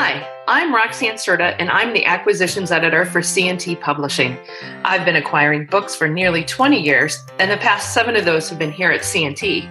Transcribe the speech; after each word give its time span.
Hi, 0.00 0.24
I'm 0.46 0.72
Roxane 0.72 1.14
Cerda, 1.14 1.56
and 1.58 1.68
I'm 1.70 1.92
the 1.92 2.06
acquisitions 2.06 2.70
editor 2.70 3.04
for 3.04 3.20
C&T 3.20 3.74
Publishing. 3.74 4.38
I've 4.84 5.04
been 5.04 5.16
acquiring 5.16 5.66
books 5.66 5.96
for 5.96 6.06
nearly 6.06 6.44
20 6.44 6.80
years, 6.80 7.26
and 7.40 7.50
the 7.50 7.56
past 7.56 7.92
seven 7.92 8.14
of 8.14 8.24
those 8.24 8.48
have 8.48 8.60
been 8.60 8.70
here 8.70 8.92
at 8.92 9.04
C&T. 9.04 9.68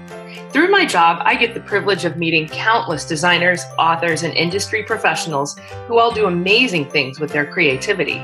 Through 0.50 0.70
my 0.70 0.86
job, 0.86 1.22
I 1.22 1.36
get 1.36 1.54
the 1.54 1.62
privilege 1.62 2.04
of 2.04 2.18
meeting 2.18 2.46
countless 2.50 3.06
designers, 3.06 3.64
authors, 3.80 4.24
and 4.24 4.34
industry 4.34 4.84
professionals 4.84 5.58
who 5.88 5.98
all 5.98 6.12
do 6.12 6.26
amazing 6.26 6.90
things 6.90 7.22
with 7.22 7.32
their 7.32 7.46
creativity. 7.46 8.22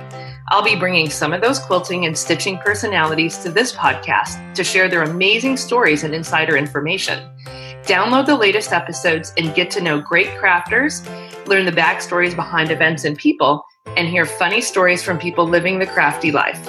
I'll 0.49 0.61
be 0.61 0.75
bringing 0.75 1.09
some 1.09 1.31
of 1.31 1.39
those 1.39 1.57
quilting 1.57 2.05
and 2.05 2.17
stitching 2.17 2.57
personalities 2.57 3.37
to 3.37 3.49
this 3.49 3.71
podcast 3.71 4.53
to 4.55 4.63
share 4.65 4.89
their 4.89 5.03
amazing 5.03 5.55
stories 5.55 6.03
and 6.03 6.13
insider 6.13 6.57
information. 6.57 7.29
Download 7.83 8.25
the 8.25 8.35
latest 8.35 8.73
episodes 8.73 9.33
and 9.37 9.55
get 9.55 9.71
to 9.71 9.81
know 9.81 10.01
great 10.01 10.27
crafters, 10.37 11.05
learn 11.47 11.65
the 11.65 11.71
backstories 11.71 12.35
behind 12.35 12.71
events 12.71 13.03
and 13.03 13.17
people, 13.17 13.65
and 13.97 14.07
hear 14.07 14.25
funny 14.25 14.61
stories 14.61 15.03
from 15.03 15.19
people 15.19 15.47
living 15.47 15.79
the 15.79 15.85
crafty 15.85 16.31
life. 16.31 16.63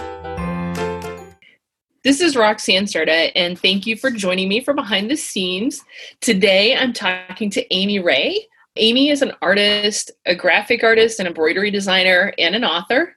This 2.02 2.20
is 2.20 2.37
Roxane 2.37 2.84
Cerda, 2.84 3.33
and 3.34 3.59
thank 3.59 3.87
you 3.87 3.97
for 3.97 4.10
joining 4.10 4.48
me 4.48 4.62
for 4.62 4.74
Behind 4.74 5.10
the 5.10 5.16
Scenes. 5.16 5.83
Today 6.20 6.77
I'm 6.77 6.92
talking 6.92 7.48
to 7.50 7.74
Aimee 7.74 8.00
Ray. 8.00 8.47
Aimee 8.77 9.10
is 9.10 9.23
an 9.23 9.33
artist, 9.41 10.10
a 10.27 10.34
graphic 10.34 10.83
artist, 10.83 11.20
an 11.20 11.27
embroidery 11.27 11.70
designer, 11.70 12.34
and 12.38 12.55
an 12.55 12.64
author. 12.64 13.16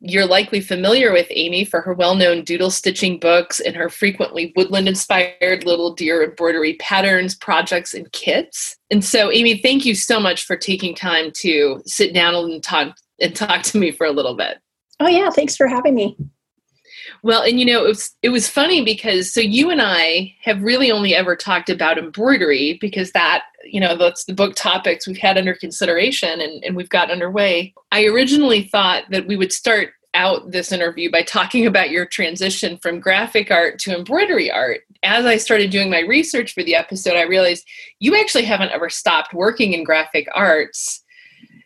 You're 0.00 0.26
likely 0.26 0.60
familiar 0.60 1.10
with 1.10 1.26
Aimee 1.30 1.64
for 1.64 1.80
her 1.80 1.94
well 1.94 2.14
known 2.14 2.44
doodle 2.44 2.70
stitching 2.70 3.18
books 3.18 3.60
and 3.60 3.74
her 3.74 3.88
frequently 3.88 4.52
woodland 4.54 4.88
inspired 4.88 5.64
little 5.64 5.94
dear 5.94 6.22
embroidery 6.22 6.74
patterns, 6.74 7.34
projects, 7.34 7.94
and 7.94 8.10
kits. 8.12 8.76
And 8.90 9.04
so, 9.04 9.30
Aimee, 9.32 9.62
thank 9.62 9.86
you 9.86 9.94
so 9.94 10.20
much 10.20 10.44
for 10.44 10.56
taking 10.56 10.94
time 10.94 11.30
to 11.38 11.80
sit 11.86 12.12
down 12.12 12.34
and 12.34 12.62
talk 12.62 12.94
and 13.20 13.34
talk 13.34 13.62
to 13.62 13.78
me 13.78 13.90
for 13.90 14.06
a 14.06 14.12
little 14.12 14.36
bit. 14.36 14.58
Oh 15.00 15.08
yeah, 15.08 15.30
thanks 15.30 15.56
for 15.56 15.66
having 15.66 15.94
me. 15.94 16.16
Well, 17.22 17.42
and 17.42 17.58
you 17.58 17.66
know, 17.66 17.84
it 17.84 17.88
was 17.88 18.14
it 18.22 18.28
was 18.28 18.48
funny 18.48 18.84
because 18.84 19.32
so 19.32 19.40
you 19.40 19.70
and 19.70 19.80
I 19.82 20.34
have 20.42 20.62
really 20.62 20.90
only 20.90 21.14
ever 21.14 21.36
talked 21.36 21.70
about 21.70 21.98
embroidery 21.98 22.78
because 22.80 23.12
that, 23.12 23.44
you 23.70 23.80
know, 23.80 23.96
that's 23.96 24.24
the 24.24 24.34
book 24.34 24.54
topics 24.54 25.06
we've 25.06 25.18
had 25.18 25.38
under 25.38 25.54
consideration 25.54 26.40
and, 26.40 26.62
and 26.64 26.76
we've 26.76 26.88
got 26.88 27.10
underway. 27.10 27.74
I 27.92 28.04
originally 28.06 28.64
thought 28.64 29.04
that 29.10 29.26
we 29.26 29.36
would 29.36 29.52
start 29.52 29.90
out 30.14 30.50
this 30.50 30.72
interview 30.72 31.10
by 31.10 31.22
talking 31.22 31.66
about 31.66 31.90
your 31.90 32.06
transition 32.06 32.78
from 32.78 33.00
graphic 33.00 33.50
art 33.50 33.78
to 33.80 33.96
embroidery 33.96 34.50
art. 34.50 34.80
As 35.02 35.26
I 35.26 35.36
started 35.36 35.70
doing 35.70 35.90
my 35.90 36.00
research 36.00 36.54
for 36.54 36.62
the 36.62 36.74
episode, 36.74 37.16
I 37.16 37.22
realized 37.22 37.66
you 38.00 38.16
actually 38.16 38.44
haven't 38.44 38.72
ever 38.72 38.88
stopped 38.88 39.34
working 39.34 39.74
in 39.74 39.84
graphic 39.84 40.26
arts. 40.34 41.04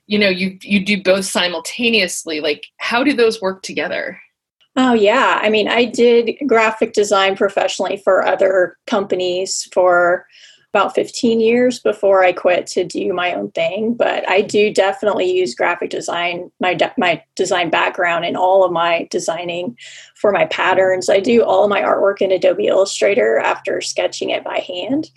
You 0.07 0.19
know, 0.19 0.29
you 0.29 0.59
you 0.63 0.85
do 0.85 1.01
both 1.03 1.25
simultaneously. 1.25 2.41
Like 2.41 2.67
how 2.79 3.05
do 3.05 3.13
those 3.13 3.41
work 3.41 3.63
together? 3.63 4.21
Oh, 4.77 4.95
yeah. 4.95 5.41
I 5.43 5.51
mean, 5.51 5.69
I 5.69 5.85
did 5.85 6.37
graphic 6.47 6.93
design 6.93 7.37
professionally 7.37 7.97
for 7.97 8.25
other 8.25 8.77
companies 8.87 9.69
for 9.73 10.27
about 10.73 10.95
15 10.95 11.41
years 11.41 11.81
before 11.81 12.23
I 12.23 12.33
quit 12.33 12.67
to 12.69 12.85
do 12.85 13.13
my 13.13 13.35
own 13.35 13.51
thing. 13.51 13.95
But 13.95 14.29
I 14.29 14.41
do 14.41 14.73
definitely 14.73 15.31
use 15.31 15.55
graphic 15.55 15.91
design, 15.91 16.51
my, 16.61 16.75
de- 16.75 16.95
my 16.97 17.23
design 17.35 17.71
background 17.71 18.25
in 18.25 18.37
all 18.37 18.65
of 18.65 18.71
my 18.71 19.09
designing 19.11 19.77
for 20.15 20.31
my 20.31 20.47
patterns. 20.47 21.09
I 21.09 21.19
do 21.19 21.43
all 21.43 21.65
of 21.65 21.71
my 21.71 21.83
artwork 21.83 22.21
in 22.21 22.31
Adobe 22.31 22.69
Illustrator 22.69 23.39
after 23.39 23.81
sketching 23.81 24.31
it 24.31 24.45
by 24.45 24.59
hand. 24.59 25.11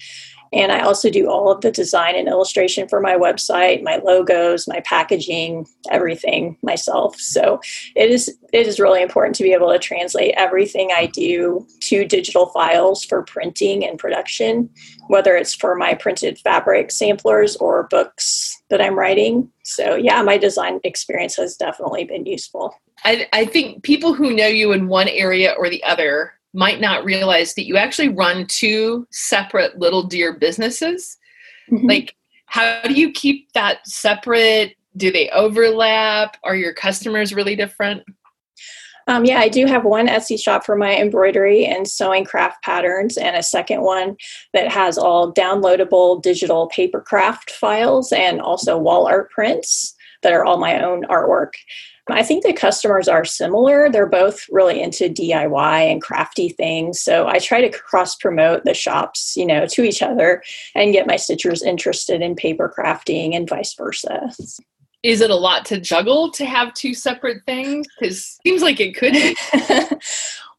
And 0.53 0.71
I 0.71 0.81
also 0.81 1.09
do 1.09 1.29
all 1.29 1.51
of 1.51 1.61
the 1.61 1.71
design 1.71 2.15
and 2.15 2.27
illustration 2.27 2.87
for 2.87 3.01
my 3.01 3.15
website, 3.15 3.81
my 3.81 3.97
logos, 3.97 4.67
my 4.67 4.81
packaging, 4.81 5.65
everything 5.89 6.57
myself. 6.61 7.19
So 7.19 7.59
it 7.95 8.11
is 8.11 8.37
it 8.53 8.67
is 8.67 8.79
really 8.79 9.01
important 9.01 9.35
to 9.37 9.43
be 9.43 9.53
able 9.53 9.71
to 9.71 9.79
translate 9.79 10.35
everything 10.37 10.91
I 10.95 11.07
do 11.07 11.65
to 11.81 12.05
digital 12.05 12.47
files 12.47 13.03
for 13.03 13.23
printing 13.23 13.83
and 13.83 13.97
production, 13.97 14.69
whether 15.07 15.35
it's 15.35 15.55
for 15.55 15.75
my 15.75 15.95
printed 15.95 16.37
fabric 16.37 16.91
samplers 16.91 17.55
or 17.55 17.87
books 17.89 18.61
that 18.69 18.79
I'm 18.79 18.97
writing. 18.97 19.49
So 19.63 19.95
yeah, 19.95 20.21
my 20.21 20.37
design 20.37 20.79
experience 20.83 21.35
has 21.37 21.57
definitely 21.57 22.03
been 22.03 22.27
useful. 22.27 22.75
I, 23.03 23.27
I 23.33 23.45
think 23.45 23.83
people 23.83 24.13
who 24.13 24.35
know 24.35 24.47
you 24.47 24.71
in 24.71 24.87
one 24.87 25.09
area 25.09 25.55
or 25.57 25.69
the 25.69 25.83
other 25.83 26.33
might 26.53 26.79
not 26.79 27.03
realize 27.03 27.53
that 27.55 27.65
you 27.65 27.77
actually 27.77 28.09
run 28.09 28.45
two 28.47 29.07
separate 29.11 29.77
little 29.79 30.03
dear 30.03 30.33
businesses. 30.33 31.17
Mm-hmm. 31.71 31.87
Like, 31.87 32.15
how 32.45 32.81
do 32.83 32.93
you 32.93 33.11
keep 33.11 33.51
that 33.53 33.87
separate? 33.87 34.75
Do 34.95 35.11
they 35.11 35.29
overlap? 35.29 36.37
Are 36.43 36.55
your 36.55 36.73
customers 36.73 37.33
really 37.33 37.55
different? 37.55 38.03
Um, 39.07 39.25
yeah, 39.25 39.39
I 39.39 39.49
do 39.49 39.65
have 39.65 39.83
one 39.83 40.07
Etsy 40.07 40.39
shop 40.39 40.65
for 40.65 40.75
my 40.77 40.95
embroidery 40.95 41.65
and 41.65 41.87
sewing 41.87 42.23
craft 42.23 42.63
patterns, 42.63 43.17
and 43.17 43.35
a 43.35 43.43
second 43.43 43.81
one 43.81 44.15
that 44.53 44.71
has 44.71 44.97
all 44.97 45.33
downloadable 45.33 46.21
digital 46.21 46.67
paper 46.67 47.01
craft 47.01 47.51
files 47.51 48.13
and 48.13 48.39
also 48.39 48.77
wall 48.77 49.07
art 49.07 49.29
prints 49.31 49.93
that 50.21 50.31
are 50.31 50.45
all 50.45 50.57
my 50.57 50.81
own 50.81 51.03
artwork. 51.05 51.53
I 52.09 52.23
think 52.23 52.43
the 52.43 52.53
customers 52.53 53.07
are 53.07 53.23
similar. 53.23 53.89
They're 53.89 54.05
both 54.05 54.45
really 54.49 54.81
into 54.81 55.05
DIY 55.05 55.91
and 55.91 56.01
crafty 56.01 56.49
things. 56.49 57.01
So 57.01 57.27
I 57.27 57.39
try 57.39 57.61
to 57.61 57.69
cross 57.69 58.15
promote 58.15 58.65
the 58.65 58.73
shops, 58.73 59.35
you 59.37 59.45
know, 59.45 59.65
to 59.67 59.83
each 59.83 60.01
other 60.01 60.43
and 60.75 60.91
get 60.91 61.07
my 61.07 61.15
stitchers 61.15 61.63
interested 61.63 62.21
in 62.21 62.35
paper 62.35 62.73
crafting 62.77 63.35
and 63.35 63.47
vice 63.47 63.73
versa. 63.75 64.31
Is 65.01 65.21
it 65.21 65.29
a 65.29 65.35
lot 65.35 65.65
to 65.65 65.79
juggle 65.79 66.29
to 66.31 66.45
have 66.45 66.73
two 66.73 66.93
separate 66.93 67.43
things? 67.45 67.87
Because 67.99 68.37
seems 68.45 68.61
like 68.61 68.81
it 68.81 68.95
could 68.95 69.13
be. 69.13 69.35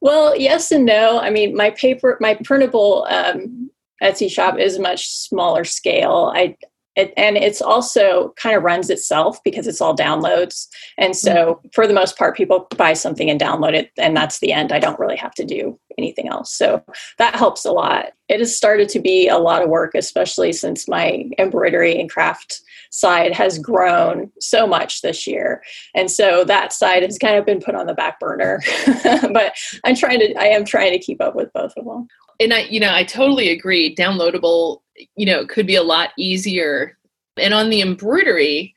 well, 0.01 0.37
yes 0.37 0.71
and 0.71 0.87
no. 0.87 1.19
I 1.19 1.29
mean, 1.31 1.55
my 1.55 1.71
paper, 1.71 2.17
my 2.21 2.35
printable 2.43 3.07
um, 3.11 3.71
Etsy 4.03 4.31
shop 4.31 4.59
is 4.59 4.79
much 4.79 5.11
smaller 5.11 5.65
scale. 5.65 6.33
I 6.35 6.57
it, 6.97 7.13
and 7.17 7.37
it's 7.37 7.61
also 7.61 8.33
kind 8.37 8.57
of 8.57 8.63
runs 8.63 8.89
itself 8.89 9.43
because 9.43 9.67
it's 9.67 9.81
all 9.81 9.97
downloads. 9.97 10.69
And 10.97 11.17
so, 11.17 11.33
mm-hmm. 11.35 11.69
for 11.73 11.87
the 11.87 11.95
most 11.95 12.17
part, 12.17 12.37
people 12.37 12.69
buy 12.77 12.93
something 12.93 13.29
and 13.29 13.41
download 13.41 13.75
it, 13.75 13.91
and 13.99 14.17
that's 14.17 14.39
the 14.39 14.53
end. 14.53 14.73
I 14.73 14.79
don't 14.79 14.99
really 14.99 15.17
have 15.17 15.35
to 15.35 15.45
do 15.45 15.79
anything 15.99 16.29
else. 16.29 16.55
So, 16.55 16.85
that 17.19 17.35
helps 17.35 17.65
a 17.65 17.73
lot. 17.73 18.13
It 18.29 18.39
has 18.39 18.57
started 18.57 18.89
to 18.91 19.01
be 19.01 19.29
a 19.29 19.39
lot 19.39 19.63
of 19.63 19.69
work, 19.69 19.95
especially 19.95 20.53
since 20.53 20.89
my 20.89 21.25
embroidery 21.39 21.99
and 22.01 22.11
craft 22.11 22.61
side 22.91 23.33
has 23.33 23.59
grown 23.59 24.31
so 24.41 24.67
much 24.67 25.03
this 25.03 25.27
year. 25.27 25.63
And 25.95 26.11
so, 26.11 26.45
that 26.45 26.73
side 26.73 27.03
has 27.03 27.19
kind 27.19 27.37
of 27.37 27.45
been 27.45 27.61
put 27.61 27.75
on 27.75 27.87
the 27.87 27.95
back 27.95 28.21
burner. 28.21 28.63
but 29.33 29.55
I'm 29.85 29.97
trying 29.97 30.21
to, 30.21 30.35
I 30.35 30.47
am 30.47 30.65
trying 30.65 30.93
to 30.93 30.99
keep 30.99 31.21
up 31.21 31.35
with 31.35 31.53
both 31.53 31.73
of 31.77 31.85
them 31.85 32.07
and 32.41 32.53
I, 32.53 32.61
you 32.63 32.81
know, 32.81 32.93
I 32.93 33.05
totally 33.05 33.51
agree. 33.51 33.95
Downloadable, 33.95 34.81
you 35.17 35.27
know, 35.27 35.47
could 35.47 35.67
be 35.67 35.77
a 35.77 35.83
lot 35.83 36.11
easier. 36.19 36.99
And 37.37 37.55
on 37.55 37.71
the 37.71 37.81
embroidery, 37.81 38.75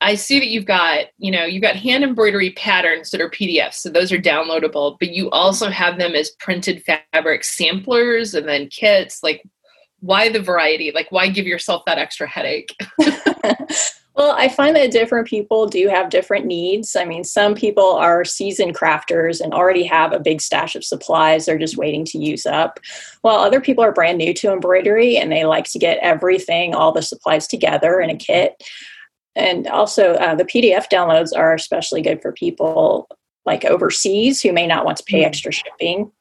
I 0.00 0.14
see 0.14 0.38
that 0.38 0.48
you've 0.48 0.64
got, 0.64 1.06
you 1.18 1.30
know, 1.30 1.44
you've 1.44 1.62
got 1.62 1.76
hand 1.76 2.04
embroidery 2.04 2.52
patterns 2.52 3.10
that 3.10 3.20
are 3.20 3.28
PDFs, 3.28 3.74
so 3.74 3.90
those 3.90 4.10
are 4.12 4.18
downloadable, 4.18 4.96
but 4.98 5.10
you 5.10 5.28
also 5.30 5.68
have 5.68 5.98
them 5.98 6.14
as 6.14 6.30
printed 6.38 6.82
fabric 6.84 7.44
samplers 7.44 8.34
and 8.34 8.48
then 8.48 8.68
kits. 8.68 9.22
Like, 9.22 9.42
why 10.00 10.28
the 10.28 10.40
variety? 10.40 10.92
Like, 10.92 11.10
why 11.10 11.28
give 11.28 11.46
yourself 11.46 11.84
that 11.86 11.98
extra 11.98 12.28
headache? 12.28 12.76
Well, 14.20 14.34
I 14.36 14.48
find 14.48 14.76
that 14.76 14.90
different 14.90 15.28
people 15.28 15.66
do 15.66 15.88
have 15.88 16.10
different 16.10 16.44
needs. 16.44 16.94
I 16.94 17.06
mean, 17.06 17.24
some 17.24 17.54
people 17.54 17.92
are 17.92 18.22
seasoned 18.22 18.76
crafters 18.76 19.40
and 19.40 19.54
already 19.54 19.84
have 19.84 20.12
a 20.12 20.20
big 20.20 20.42
stash 20.42 20.74
of 20.74 20.84
supplies 20.84 21.46
they're 21.46 21.56
just 21.56 21.78
waiting 21.78 22.04
to 22.04 22.18
use 22.18 22.44
up, 22.44 22.80
while 23.22 23.36
other 23.36 23.62
people 23.62 23.82
are 23.82 23.92
brand 23.92 24.18
new 24.18 24.34
to 24.34 24.52
embroidery 24.52 25.16
and 25.16 25.32
they 25.32 25.46
like 25.46 25.64
to 25.70 25.78
get 25.78 25.96
everything, 26.02 26.74
all 26.74 26.92
the 26.92 27.00
supplies 27.00 27.46
together 27.46 27.98
in 27.98 28.10
a 28.10 28.16
kit. 28.16 28.62
And 29.36 29.66
also, 29.68 30.14
uh, 30.16 30.34
the 30.34 30.44
PDF 30.44 30.90
downloads 30.92 31.30
are 31.34 31.54
especially 31.54 32.02
good 32.02 32.20
for 32.20 32.32
people 32.32 33.08
like 33.46 33.64
overseas 33.64 34.42
who 34.42 34.52
may 34.52 34.66
not 34.66 34.84
want 34.84 34.98
to 34.98 35.04
pay 35.04 35.22
mm. 35.22 35.26
extra 35.26 35.50
shipping 35.50 36.12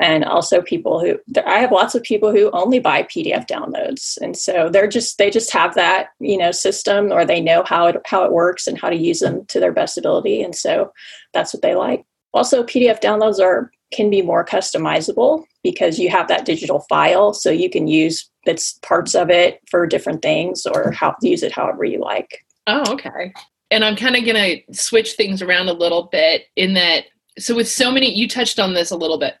and 0.00 0.24
also 0.24 0.62
people 0.62 0.98
who 0.98 1.18
i 1.46 1.58
have 1.58 1.70
lots 1.70 1.94
of 1.94 2.02
people 2.02 2.32
who 2.32 2.50
only 2.52 2.78
buy 2.80 3.02
pdf 3.04 3.46
downloads. 3.46 4.18
And 4.20 4.36
so 4.36 4.68
they're 4.68 4.88
just 4.88 5.18
they 5.18 5.30
just 5.30 5.52
have 5.52 5.74
that 5.74 6.08
you 6.18 6.36
know 6.36 6.50
system 6.50 7.12
or 7.12 7.24
they 7.24 7.40
know 7.40 7.62
how 7.64 7.86
it 7.86 7.96
how 8.06 8.24
it 8.24 8.32
works 8.32 8.66
and 8.66 8.80
how 8.80 8.90
to 8.90 8.96
use 8.96 9.20
them 9.20 9.44
to 9.46 9.60
their 9.60 9.72
best 9.72 9.98
ability. 9.98 10.42
And 10.42 10.54
so 10.54 10.92
that's 11.32 11.54
what 11.54 11.62
they 11.62 11.74
like. 11.74 12.04
Also 12.32 12.62
pdf 12.62 13.00
downloads 13.00 13.40
are 13.40 13.70
can 13.92 14.08
be 14.08 14.22
more 14.22 14.44
customizable 14.44 15.44
because 15.62 15.98
you 15.98 16.10
have 16.10 16.28
that 16.28 16.44
digital 16.44 16.80
file. 16.88 17.34
So 17.34 17.50
you 17.50 17.68
can 17.68 17.88
use 17.88 18.30
bits 18.46 18.78
parts 18.82 19.14
of 19.14 19.30
it 19.30 19.60
for 19.68 19.86
different 19.86 20.22
things 20.22 20.64
or 20.64 20.92
how 20.92 21.14
use 21.22 21.42
it 21.42 21.52
however 21.52 21.84
you 21.84 22.00
like. 22.00 22.44
Oh 22.66 22.92
okay. 22.94 23.32
And 23.70 23.84
i'm 23.84 23.96
kind 23.96 24.16
of 24.16 24.24
going 24.24 24.36
to 24.66 24.74
switch 24.74 25.12
things 25.12 25.42
around 25.42 25.68
a 25.68 25.74
little 25.74 26.04
bit 26.04 26.44
in 26.56 26.74
that 26.74 27.04
so 27.40 27.54
with 27.54 27.68
so 27.68 27.90
many 27.90 28.12
you 28.12 28.28
touched 28.28 28.58
on 28.58 28.74
this 28.74 28.90
a 28.90 28.96
little 28.96 29.18
bit 29.18 29.36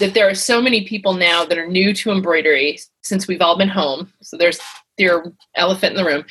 that 0.00 0.14
there 0.14 0.28
are 0.28 0.34
so 0.34 0.60
many 0.60 0.86
people 0.86 1.14
now 1.14 1.44
that 1.44 1.58
are 1.58 1.66
new 1.66 1.94
to 1.94 2.10
embroidery 2.10 2.78
since 3.02 3.26
we've 3.26 3.40
all 3.40 3.56
been 3.56 3.68
home 3.68 4.12
so 4.20 4.36
there's 4.36 4.60
your 4.98 5.32
elephant 5.54 5.96
in 5.96 6.02
the 6.02 6.08
room. 6.08 6.24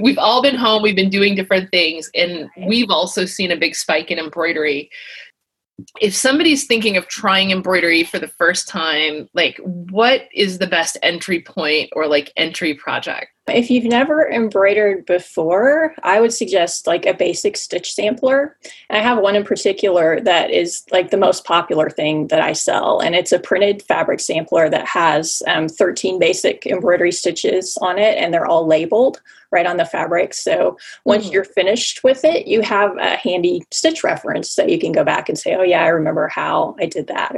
We've 0.00 0.18
all 0.18 0.42
been 0.42 0.54
home, 0.54 0.82
we've 0.82 0.96
been 0.96 1.10
doing 1.10 1.34
different 1.34 1.70
things, 1.70 2.10
and 2.14 2.48
we've 2.66 2.90
also 2.90 3.24
seen 3.24 3.50
a 3.50 3.56
big 3.56 3.74
spike 3.74 4.10
in 4.10 4.18
embroidery 4.18 4.90
if 6.00 6.14
somebody's 6.14 6.66
thinking 6.66 6.96
of 6.96 7.08
trying 7.08 7.50
embroidery 7.50 8.04
for 8.04 8.18
the 8.18 8.28
first 8.28 8.68
time, 8.68 9.28
like 9.34 9.58
what 9.58 10.28
is 10.34 10.58
the 10.58 10.66
best 10.66 10.96
entry 11.02 11.40
point 11.40 11.90
or 11.92 12.06
like 12.06 12.32
entry 12.36 12.74
project? 12.74 13.28
If 13.48 13.70
you've 13.70 13.84
never 13.84 14.30
embroidered 14.30 15.04
before, 15.04 15.94
I 16.04 16.20
would 16.20 16.32
suggest 16.32 16.86
like 16.86 17.06
a 17.06 17.14
basic 17.14 17.56
stitch 17.56 17.92
sampler. 17.92 18.56
And 18.88 18.96
I 18.96 19.02
have 19.02 19.18
one 19.18 19.34
in 19.34 19.42
particular 19.42 20.20
that 20.20 20.50
is 20.50 20.84
like 20.92 21.10
the 21.10 21.16
most 21.16 21.44
popular 21.44 21.90
thing 21.90 22.28
that 22.28 22.40
I 22.40 22.52
sell. 22.52 23.00
And 23.00 23.16
it's 23.16 23.32
a 23.32 23.40
printed 23.40 23.82
fabric 23.82 24.20
sampler 24.20 24.70
that 24.70 24.86
has 24.86 25.42
um, 25.48 25.68
13 25.68 26.20
basic 26.20 26.66
embroidery 26.66 27.10
stitches 27.10 27.76
on 27.80 27.98
it, 27.98 28.16
and 28.16 28.32
they're 28.32 28.46
all 28.46 28.66
labeled 28.66 29.20
right 29.52 29.66
on 29.66 29.76
the 29.76 29.84
fabric. 29.84 30.34
So 30.34 30.78
once 31.04 31.28
mm. 31.28 31.32
you're 31.32 31.44
finished 31.44 32.02
with 32.02 32.24
it, 32.24 32.46
you 32.46 32.62
have 32.62 32.96
a 32.98 33.16
handy 33.16 33.62
stitch 33.70 34.02
reference 34.02 34.54
that 34.54 34.70
you 34.70 34.78
can 34.78 34.92
go 34.92 35.04
back 35.04 35.28
and 35.28 35.38
say, 35.38 35.54
oh, 35.54 35.62
yeah, 35.62 35.82
I 35.82 35.88
remember 35.88 36.28
how 36.28 36.76
I 36.80 36.86
did 36.86 37.08
that. 37.08 37.32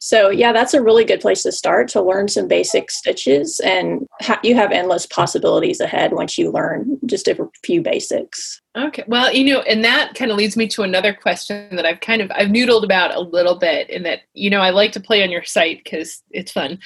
So, 0.00 0.30
yeah, 0.30 0.52
that's 0.52 0.74
a 0.74 0.82
really 0.82 1.04
good 1.04 1.20
place 1.20 1.42
to 1.42 1.52
start 1.52 1.88
to 1.88 2.02
learn 2.02 2.28
some 2.28 2.48
basic 2.48 2.90
stitches. 2.90 3.60
And 3.60 4.06
ha- 4.20 4.40
you 4.42 4.54
have 4.54 4.72
endless 4.72 5.06
possibilities 5.06 5.80
ahead 5.80 6.12
once 6.12 6.38
you 6.38 6.50
learn 6.50 6.98
just 7.06 7.28
a 7.28 7.48
few 7.62 7.82
basics. 7.82 8.61
Okay. 8.74 9.04
Well, 9.06 9.30
you 9.34 9.44
know, 9.44 9.60
and 9.62 9.84
that 9.84 10.14
kind 10.14 10.30
of 10.30 10.38
leads 10.38 10.56
me 10.56 10.66
to 10.68 10.82
another 10.82 11.12
question 11.12 11.76
that 11.76 11.84
I've 11.84 12.00
kind 12.00 12.22
of 12.22 12.32
I've 12.34 12.48
noodled 12.48 12.84
about 12.84 13.14
a 13.14 13.20
little 13.20 13.56
bit 13.58 13.90
in 13.90 14.02
that, 14.04 14.20
you 14.32 14.48
know, 14.48 14.60
I 14.60 14.70
like 14.70 14.92
to 14.92 15.00
play 15.00 15.22
on 15.22 15.30
your 15.30 15.44
site 15.44 15.84
cuz 15.84 16.22
it's 16.30 16.52
fun. 16.52 16.78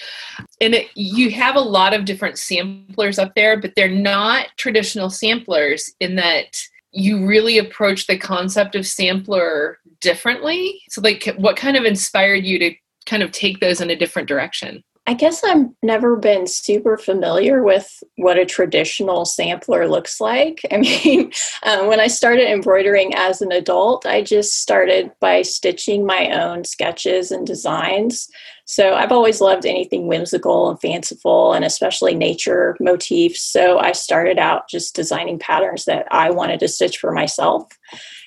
And 0.61 0.75
it, 0.75 0.89
you 0.97 1.31
have 1.31 1.55
a 1.55 1.61
lot 1.61 1.95
of 1.95 2.05
different 2.05 2.39
samplers 2.39 3.21
up 3.21 3.37
there, 3.37 3.57
but 3.57 3.75
they're 3.77 3.89
not 3.89 4.49
traditional 4.57 5.11
samplers 5.11 5.95
in 6.01 6.17
that 6.17 6.59
you 6.91 7.25
really 7.25 7.59
approach 7.59 8.09
the 8.09 8.19
concept 8.19 8.75
of 8.75 8.85
sampler 8.85 9.79
differently. 10.01 10.83
So 10.89 11.01
like 11.01 11.33
what 11.37 11.57
kind 11.57 11.77
of 11.77 11.85
inspired 11.85 12.45
you 12.45 12.59
to 12.59 12.75
kind 13.05 13.23
of 13.23 13.31
take 13.31 13.61
those 13.61 13.81
in 13.81 13.91
a 13.91 13.97
different 13.97 14.27
direction? 14.27 14.83
I 15.09 15.15
guess 15.15 15.45
I've 15.45 15.67
never 15.83 16.17
been 16.17 16.49
super 16.49 16.97
familiar 16.97 17.63
with 17.63 18.03
what 18.17 18.39
a 18.39 18.45
traditional 18.45 19.25
sampler 19.25 19.87
looks 19.87 20.21
like. 20.21 20.63
I 20.73 20.79
mean, 20.79 21.33
um, 21.63 21.87
when 21.87 22.01
I 22.01 22.09
started 22.09 22.51
embroidering 22.51 23.15
as 23.15 23.41
an 23.41 23.53
adult, 23.53 24.05
I 24.05 24.23
just 24.23 24.61
started 24.61 25.13
by 25.21 25.43
stitching 25.43 26.05
my 26.05 26.31
own 26.31 26.65
sketches 26.65 27.31
and 27.31 27.47
designs. 27.47 28.29
So 28.67 28.95
I've 28.95 29.13
always 29.13 29.41
loved 29.41 29.65
anything 29.65 30.09
whimsical 30.09 30.69
and 30.69 30.81
fanciful, 30.81 31.53
and 31.53 31.65
especially 31.65 32.15
nature 32.15 32.77
motifs. 32.81 33.41
So 33.41 33.79
I 33.79 33.93
started 33.93 34.39
out 34.39 34.69
just 34.69 34.97
designing 34.97 35.39
patterns 35.39 35.85
that 35.85 36.07
I 36.11 36.31
wanted 36.31 36.59
to 36.61 36.69
stitch 36.69 36.99
for 36.99 37.13
myself. 37.13 37.69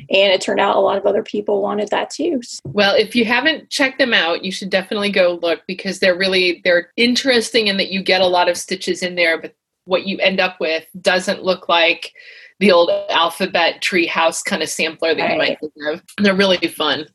And 0.10 0.32
it 0.32 0.40
turned 0.40 0.62
out 0.62 0.78
a 0.78 0.80
lot 0.80 0.98
of 0.98 1.06
other 1.06 1.24
people 1.24 1.62
wanted 1.62 1.90
that 1.90 2.10
too. 2.10 2.40
Well, 2.64 2.96
if 2.96 3.18
you 3.18 3.26
haven't 3.26 3.70
checked 3.70 4.00
them 4.00 4.14
out, 4.14 4.46
you 4.46 4.52
should 4.52 4.70
definitely 4.70 5.12
go 5.12 5.38
look 5.42 5.62
because 5.68 6.00
they're 6.00 6.18
really 6.18 6.62
they're 6.64 6.92
interesting 6.96 7.68
in 7.68 7.76
that 7.76 7.92
you 7.92 8.02
get 8.02 8.22
a 8.22 8.28
lot 8.28 8.48
of 8.48 8.58
stitches 8.58 9.04
in 9.04 9.16
there, 9.16 9.42
but 9.42 9.54
what 9.84 10.08
you 10.08 10.18
end 10.20 10.40
up 10.40 10.58
with 10.62 10.86
doesn't 11.02 11.44
look 11.44 11.68
like 11.68 12.14
the 12.60 12.72
old 12.72 12.90
alphabet 13.10 13.82
tree 13.82 14.08
house 14.08 14.42
kind 14.42 14.62
of 14.62 14.70
sampler 14.70 15.14
that 15.16 15.22
right. 15.22 15.32
you 15.32 15.38
might 15.38 15.60
think 15.60 15.74
of. 15.88 16.02
They're 16.18 16.36
really 16.36 16.58
fun. 16.68 17.08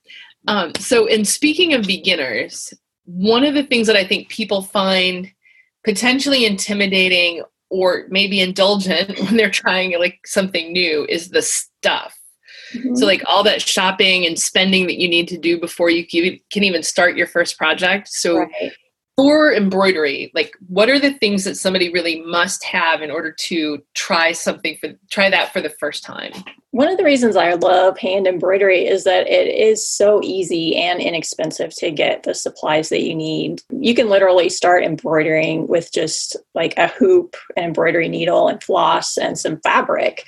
Um, 0.46 0.72
so, 0.78 1.06
in 1.06 1.24
speaking 1.24 1.72
of 1.72 1.86
beginners, 1.86 2.74
one 3.04 3.44
of 3.44 3.54
the 3.54 3.62
things 3.62 3.86
that 3.86 3.96
I 3.96 4.04
think 4.04 4.28
people 4.28 4.62
find 4.62 5.30
potentially 5.84 6.46
intimidating 6.46 7.42
or 7.70 8.06
maybe 8.08 8.40
indulgent 8.40 9.18
when 9.20 9.36
they're 9.36 9.50
trying 9.50 9.98
like 9.98 10.20
something 10.26 10.72
new 10.72 11.06
is 11.08 11.30
the 11.30 11.42
stuff. 11.42 12.18
Mm-hmm. 12.72 12.94
So 12.96 13.06
like 13.06 13.22
all 13.26 13.42
that 13.44 13.60
shopping 13.60 14.26
and 14.26 14.38
spending 14.38 14.86
that 14.86 15.00
you 15.00 15.08
need 15.08 15.28
to 15.28 15.38
do 15.38 15.60
before 15.60 15.90
you 15.90 16.06
can 16.06 16.64
even 16.64 16.82
start 16.82 17.16
your 17.16 17.26
first 17.26 17.58
project. 17.58 18.08
So 18.08 18.38
right 18.38 18.72
for 19.16 19.52
embroidery 19.52 20.32
like 20.34 20.56
what 20.66 20.88
are 20.88 20.98
the 20.98 21.12
things 21.14 21.44
that 21.44 21.56
somebody 21.56 21.92
really 21.92 22.20
must 22.22 22.64
have 22.64 23.00
in 23.00 23.10
order 23.10 23.30
to 23.30 23.80
try 23.94 24.32
something 24.32 24.76
for 24.80 24.90
try 25.10 25.30
that 25.30 25.52
for 25.52 25.60
the 25.60 25.70
first 25.70 26.02
time? 26.02 26.32
One 26.72 26.88
of 26.88 26.96
the 26.96 27.04
reasons 27.04 27.36
i 27.36 27.52
love 27.52 27.96
hand 27.98 28.26
embroidery 28.26 28.86
is 28.86 29.04
that 29.04 29.28
it 29.28 29.54
is 29.54 29.88
so 29.88 30.20
easy 30.24 30.76
and 30.76 31.00
inexpensive 31.00 31.74
to 31.76 31.90
get 31.92 32.24
the 32.24 32.34
supplies 32.34 32.88
that 32.88 33.02
you 33.02 33.14
need. 33.14 33.62
You 33.70 33.94
can 33.94 34.08
literally 34.08 34.48
start 34.48 34.82
embroidering 34.82 35.68
with 35.68 35.92
just 35.92 36.36
like 36.54 36.76
a 36.76 36.88
hoop 36.88 37.36
an 37.56 37.64
embroidery 37.64 38.08
needle 38.08 38.48
and 38.48 38.62
floss 38.62 39.16
and 39.16 39.38
some 39.38 39.60
fabric 39.60 40.24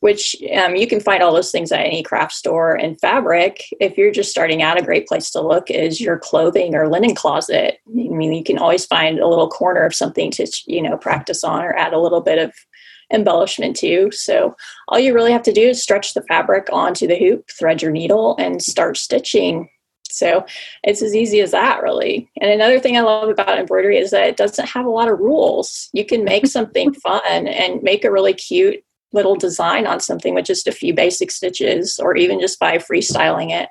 which 0.00 0.36
um, 0.54 0.76
you 0.76 0.86
can 0.86 1.00
find 1.00 1.22
all 1.22 1.32
those 1.32 1.50
things 1.50 1.72
at 1.72 1.84
any 1.84 2.02
craft 2.02 2.32
store. 2.32 2.74
And 2.74 3.00
fabric, 3.00 3.64
if 3.80 3.96
you're 3.96 4.12
just 4.12 4.30
starting 4.30 4.62
out, 4.62 4.78
a 4.78 4.84
great 4.84 5.06
place 5.06 5.30
to 5.30 5.40
look 5.40 5.70
is 5.70 6.00
your 6.00 6.18
clothing 6.18 6.74
or 6.74 6.88
linen 6.88 7.14
closet. 7.14 7.78
I 7.88 7.90
mean, 7.92 8.32
you 8.32 8.44
can 8.44 8.58
always 8.58 8.86
find 8.86 9.18
a 9.18 9.28
little 9.28 9.48
corner 9.48 9.84
of 9.84 9.94
something 9.94 10.30
to, 10.32 10.46
you 10.66 10.82
know, 10.82 10.96
practice 10.96 11.42
on 11.42 11.64
or 11.64 11.74
add 11.74 11.92
a 11.92 12.00
little 12.00 12.20
bit 12.20 12.38
of 12.38 12.52
embellishment 13.12 13.76
to. 13.76 14.10
So 14.12 14.54
all 14.88 14.98
you 14.98 15.14
really 15.14 15.32
have 15.32 15.42
to 15.44 15.52
do 15.52 15.68
is 15.68 15.82
stretch 15.82 16.14
the 16.14 16.22
fabric 16.22 16.68
onto 16.72 17.06
the 17.06 17.18
hoop, 17.18 17.48
thread 17.58 17.80
your 17.80 17.92
needle, 17.92 18.36
and 18.38 18.60
start 18.62 18.96
stitching. 18.96 19.68
So 20.08 20.46
it's 20.82 21.02
as 21.02 21.14
easy 21.14 21.40
as 21.40 21.50
that, 21.50 21.82
really. 21.82 22.28
And 22.40 22.50
another 22.50 22.80
thing 22.80 22.96
I 22.96 23.02
love 23.02 23.28
about 23.28 23.58
embroidery 23.58 23.98
is 23.98 24.10
that 24.10 24.28
it 24.28 24.36
doesn't 24.36 24.68
have 24.68 24.86
a 24.86 24.90
lot 24.90 25.08
of 25.08 25.18
rules. 25.18 25.88
You 25.92 26.04
can 26.04 26.24
make 26.24 26.46
something 26.46 26.92
fun 26.94 27.46
and 27.46 27.82
make 27.82 28.04
a 28.04 28.12
really 28.12 28.34
cute 28.34 28.82
little 29.16 29.34
design 29.34 29.86
on 29.86 29.98
something 29.98 30.34
with 30.34 30.44
just 30.44 30.68
a 30.68 30.72
few 30.72 30.94
basic 30.94 31.32
stitches 31.32 31.98
or 31.98 32.16
even 32.16 32.38
just 32.38 32.60
by 32.60 32.78
freestyling 32.78 33.50
it. 33.50 33.68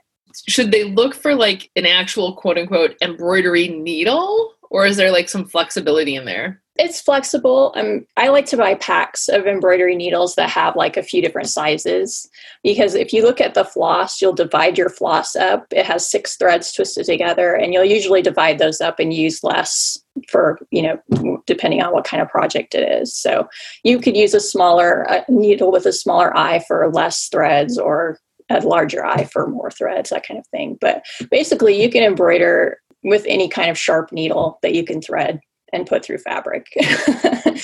Should 0.50 0.72
they 0.72 0.84
look 0.84 1.16
for 1.16 1.34
like 1.34 1.72
an 1.78 1.86
actual 1.86 2.34
quote 2.36 2.58
unquote 2.58 2.96
embroidery 3.02 3.70
needle 3.70 4.52
or 4.70 4.86
is 4.86 4.98
there 4.98 5.12
like 5.12 5.30
some 5.30 5.46
flexibility 5.46 6.16
in 6.16 6.26
there? 6.26 6.62
It's 6.78 7.00
flexible. 7.00 7.72
Um, 7.78 8.06
I 8.18 8.28
like 8.28 8.46
to 8.48 8.58
buy 8.58 8.76
packs 8.76 9.30
of 9.30 9.48
embroidery 9.48 9.96
needles 9.96 10.36
that 10.36 10.50
have 10.50 10.76
like 10.76 10.98
a 10.98 11.04
few 11.04 11.22
different 11.22 11.48
sizes 11.48 12.30
because 12.64 12.96
if 12.96 13.14
you 13.14 13.24
look 13.24 13.40
at 13.40 13.54
the 13.54 13.64
floss, 13.64 14.22
you'll 14.22 14.34
divide 14.34 14.78
your 14.78 14.90
floss 14.90 15.38
up. 15.38 15.68
It 15.72 15.86
has 15.86 16.10
six 16.10 16.36
threads 16.36 16.74
twisted 16.74 17.06
together, 17.06 17.56
and 17.56 17.74
you'll 17.74 17.86
usually 17.86 18.22
divide 18.22 18.60
those 18.60 18.82
up 18.82 19.00
and 19.00 19.14
use 19.14 19.42
less 19.42 19.98
for, 20.28 20.60
you 20.70 20.82
know, 20.82 21.35
depending 21.46 21.82
on 21.82 21.94
what 21.94 22.06
kind 22.06 22.22
of 22.22 22.30
project 22.30 22.76
it 22.76 22.90
is. 23.02 23.16
So 23.16 23.48
you 23.84 24.00
could 24.00 24.16
use 24.16 24.34
a 24.34 24.40
smaller 24.40 25.10
uh, 25.10 25.24
needle 25.30 25.72
with 25.72 25.86
a 25.86 25.94
smaller 25.94 26.36
eye 26.36 26.64
for 26.68 26.92
less 26.92 27.28
threads 27.30 27.78
or 27.78 28.20
a 28.50 28.60
larger 28.60 29.06
eye 29.06 29.26
for 29.26 29.48
more 29.48 29.72
threads, 29.72 30.10
that 30.10 30.26
kind 30.26 30.40
of 30.40 30.48
thing. 30.48 30.78
But 30.80 31.04
basically, 31.32 31.82
you 31.82 31.90
can 31.90 32.04
embroider 32.04 32.80
with 33.04 33.24
any 33.28 33.48
kind 33.48 33.70
of 33.70 33.78
sharp 33.78 34.12
needle 34.12 34.60
that 34.62 34.74
you 34.74 34.84
can 34.84 35.02
thread 35.02 35.40
and 35.74 35.88
put 35.88 36.04
through 36.04 36.20
fabric. 36.20 36.68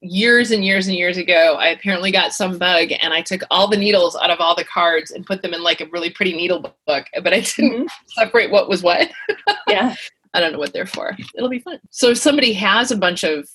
years 0.00 0.50
and 0.50 0.64
years 0.64 0.86
and 0.86 0.96
years 0.96 1.16
ago, 1.16 1.56
I 1.58 1.68
apparently 1.68 2.12
got 2.12 2.32
some 2.32 2.58
bug 2.58 2.90
and 3.00 3.12
I 3.12 3.20
took 3.20 3.42
all 3.50 3.68
the 3.68 3.76
needles 3.76 4.16
out 4.16 4.30
of 4.30 4.40
all 4.40 4.54
the 4.54 4.64
cards 4.64 5.10
and 5.10 5.26
put 5.26 5.42
them 5.42 5.54
in 5.54 5.62
like 5.62 5.80
a 5.80 5.86
really 5.86 6.10
pretty 6.10 6.34
needle 6.34 6.60
book, 6.86 7.06
but 7.14 7.32
I 7.32 7.40
didn't 7.40 7.72
mm-hmm. 7.72 7.86
separate 8.08 8.50
what 8.50 8.68
was 8.68 8.82
what. 8.82 9.10
yeah. 9.68 9.94
I 10.34 10.40
don't 10.40 10.52
know 10.52 10.58
what 10.58 10.72
they're 10.72 10.86
for. 10.86 11.16
It'll 11.34 11.48
be 11.48 11.60
fun. 11.60 11.80
So 11.90 12.10
if 12.10 12.18
somebody 12.18 12.52
has 12.54 12.90
a 12.90 12.96
bunch 12.96 13.24
of 13.24 13.48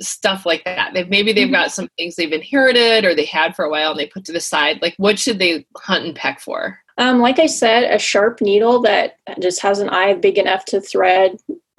stuff 0.00 0.46
like 0.46 0.64
that, 0.64 0.94
they've, 0.94 1.08
maybe 1.08 1.32
they've 1.32 1.46
mm-hmm. 1.46 1.54
got 1.54 1.72
some 1.72 1.88
things 1.96 2.16
they've 2.16 2.32
inherited 2.32 3.04
or 3.04 3.14
they 3.14 3.24
had 3.24 3.54
for 3.54 3.64
a 3.64 3.70
while 3.70 3.90
and 3.90 4.00
they 4.00 4.06
put 4.06 4.24
to 4.26 4.32
the 4.32 4.40
side, 4.40 4.80
like 4.82 4.94
what 4.96 5.18
should 5.18 5.38
they 5.38 5.66
hunt 5.76 6.04
and 6.04 6.16
peck 6.16 6.40
for? 6.40 6.78
Um, 6.98 7.20
like 7.20 7.38
I 7.38 7.46
said, 7.46 7.84
a 7.84 7.98
sharp 7.98 8.40
needle 8.40 8.80
that 8.82 9.18
just 9.40 9.62
has 9.62 9.78
an 9.78 9.88
eye 9.88 10.14
big 10.14 10.38
enough 10.38 10.64
to 10.66 10.80
thread 10.80 11.38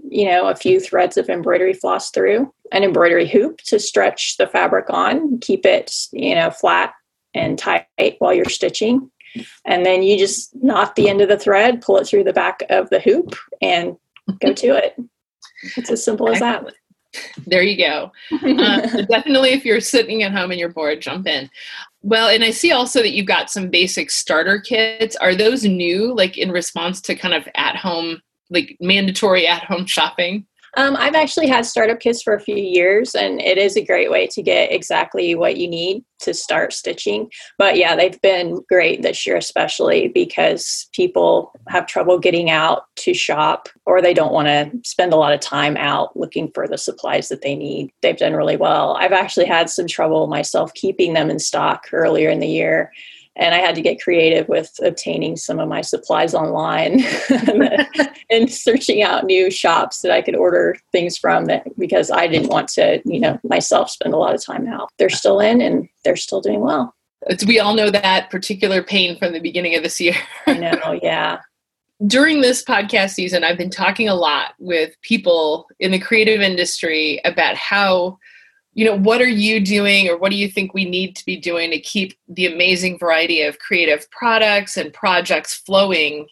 you 0.10 0.26
know, 0.26 0.48
a 0.48 0.56
few 0.56 0.80
threads 0.80 1.18
of 1.18 1.30
embroidery 1.30 1.74
floss 1.74 2.12
through, 2.12 2.54
an 2.72 2.84
embroidery 2.84 3.28
hoop 3.28 3.60
to 3.62 3.80
stretch 3.80 4.38
the 4.38 4.48
fabric 4.48 4.86
on, 4.90 5.40
keep 5.40 5.66
it, 5.66 5.92
you 6.12 6.36
know, 6.36 6.52
flat 6.52 6.94
and 7.34 7.58
tight 7.58 7.88
while 8.20 8.34
you're 8.34 8.46
stitching. 8.46 9.10
And 9.66 9.84
then 9.86 10.04
you 10.04 10.18
just 10.20 10.56
knot 10.62 10.96
the 10.96 11.10
end 11.10 11.22
of 11.22 11.30
the 11.30 11.40
thread, 11.40 11.82
pull 11.82 11.98
it 11.98 12.06
through 12.06 12.26
the 12.26 12.34
back 12.34 12.62
of 12.70 12.90
the 12.92 13.00
hoop, 13.00 13.36
and 13.62 13.98
go 14.42 14.54
to 14.54 14.76
it. 14.76 14.96
It's 15.78 15.92
as 15.92 16.04
simple 16.04 16.30
as 16.30 16.40
that. 16.40 16.66
There 17.46 17.62
you 17.62 17.78
go. 17.78 18.12
Uh, 18.32 18.82
definitely, 19.10 19.52
if 19.52 19.66
you're 19.66 19.80
sitting 19.80 20.24
at 20.24 20.32
home 20.32 20.52
and 20.52 20.60
you're 20.60 20.70
bored, 20.70 21.02
jump 21.02 21.28
in. 21.28 21.50
Well, 22.02 22.30
and 22.30 22.44
I 22.44 22.52
see 22.52 22.72
also 22.72 23.02
that 23.02 23.12
you've 23.12 23.28
got 23.28 23.50
some 23.50 23.70
basic 23.70 24.10
starter 24.12 24.60
kits. 24.60 25.16
Are 25.18 25.36
those 25.36 25.64
new, 25.64 26.14
like 26.14 26.38
in 26.38 26.52
response 26.52 27.02
to 27.02 27.16
kind 27.16 27.34
of 27.34 27.48
at 27.56 27.76
home 27.76 28.22
like 28.50 28.78
mandatory 28.80 29.48
at 29.48 29.64
home 29.64 29.86
shopping? 29.86 30.46
Um, 30.76 30.96
I've 30.98 31.16
actually 31.16 31.48
had 31.48 31.66
startup 31.66 32.00
kits 32.00 32.24
for 32.24 32.34
a 32.34 32.40
few 32.40 32.56
years, 32.56 33.14
and 33.14 33.40
it 33.40 33.58
is 33.58 33.78
a 33.78 33.86
great 33.86 34.10
way 34.10 34.28
to 34.28 34.42
get 34.42 34.72
exactly 34.72 35.36
what 35.36 35.58
you 35.58 35.68
need 35.68 36.04
to 36.20 36.34
start 36.34 36.74
stitching. 36.74 37.30
But 37.58 37.78
yeah, 37.78 37.96
they've 37.96 38.20
been 38.22 38.64
great 38.70 39.02
this 39.02 39.26
year, 39.28 39.38
especially 39.38 40.08
because 40.08 40.88
people 40.94 41.52
have 41.68 41.86
trouble 41.86 42.18
getting 42.18 42.50
out 42.50 42.84
to 42.98 43.14
shop 43.14 43.70
or 43.86 44.02
they 44.02 44.14
don't 44.14 44.34
want 44.34 44.48
to 44.48 44.72
spend 44.84 45.14
a 45.14 45.18
lot 45.18 45.34
of 45.34 45.42
time 45.42 45.78
out 45.78 46.16
looking 46.18 46.50
for 46.54 46.68
the 46.68 46.78
supplies 46.78 47.28
that 47.28 47.42
they 47.42 47.56
need. 47.56 47.92
They've 48.02 48.18
done 48.18 48.34
really 48.34 48.58
well. 48.58 48.96
I've 48.96 49.12
actually 49.12 49.46
had 49.46 49.70
some 49.70 49.88
trouble 49.88 50.28
myself 50.28 50.74
keeping 50.74 51.14
them 51.14 51.30
in 51.30 51.40
stock 51.40 51.88
earlier 51.92 52.30
in 52.30 52.40
the 52.40 52.48
year 52.48 52.92
and 53.36 53.56
I 53.56 53.60
had 53.60 53.76
to 53.76 53.82
get 53.82 54.02
creative 54.02 54.48
with 54.48 54.72
obtaining 54.84 55.38
some 55.38 55.60
of 55.60 55.68
my 55.68 55.82
supplies 55.82 56.36
online 56.36 57.04
and 58.30 58.52
searching 58.52 59.02
out 59.02 59.26
new 59.26 59.50
shops 59.50 60.02
that 60.02 60.12
I 60.12 60.22
could 60.22 60.36
order 60.36 60.76
things 60.92 61.18
from 61.18 61.46
that 61.46 61.64
because 61.78 62.12
I 62.12 62.28
didn't 62.28 62.50
want 62.50 62.68
to, 62.70 63.02
you 63.06 63.20
know, 63.20 63.40
myself 63.44 63.90
spend 63.90 64.14
a 64.14 64.18
lot 64.18 64.36
of 64.36 64.44
time 64.44 64.68
out. 64.68 64.90
They're 65.00 65.10
still 65.10 65.40
in 65.40 65.62
and 65.62 65.90
they're 66.04 66.16
still 66.16 66.42
doing 66.42 66.62
well. 66.62 66.94
We 67.48 67.60
all 67.60 67.74
know 67.74 67.90
that 67.90 68.30
particular 68.30 68.84
pain 68.84 69.18
from 69.18 69.34
the 69.34 69.40
beginning 69.40 69.76
of 69.76 69.84
this 69.84 70.00
year. 70.00 70.16
I 70.46 70.54
know, 70.54 71.00
yeah. 71.02 71.40
During 72.06 72.42
this 72.42 72.64
podcast 72.64 73.12
season, 73.12 73.44
I've 73.44 73.58
been 73.58 73.70
talking 73.70 74.10
a 74.10 74.16
lot 74.16 74.56
with 74.60 74.94
people 75.04 75.68
in 75.80 75.92
the 75.92 76.00
creative 76.00 76.42
industry 76.42 77.22
about 77.24 77.56
how 77.56 78.18
you 78.74 78.86
know 78.86 78.98
what 78.98 79.22
are 79.22 79.28
you 79.28 79.60
doing 79.60 80.10
or 80.10 80.18
what 80.18 80.32
do 80.32 80.38
you 80.38 80.48
think 80.48 80.74
we 80.74 80.86
need 80.86 81.16
to 81.16 81.26
be 81.26 81.38
doing 81.38 81.72
to 81.72 81.80
keep 81.80 82.18
the 82.28 82.46
amazing 82.46 82.98
variety 82.98 83.42
of 83.42 83.60
creative 83.60 84.10
products 84.12 84.78
and 84.78 84.94
projects 84.94 85.56
flowing 85.56 86.28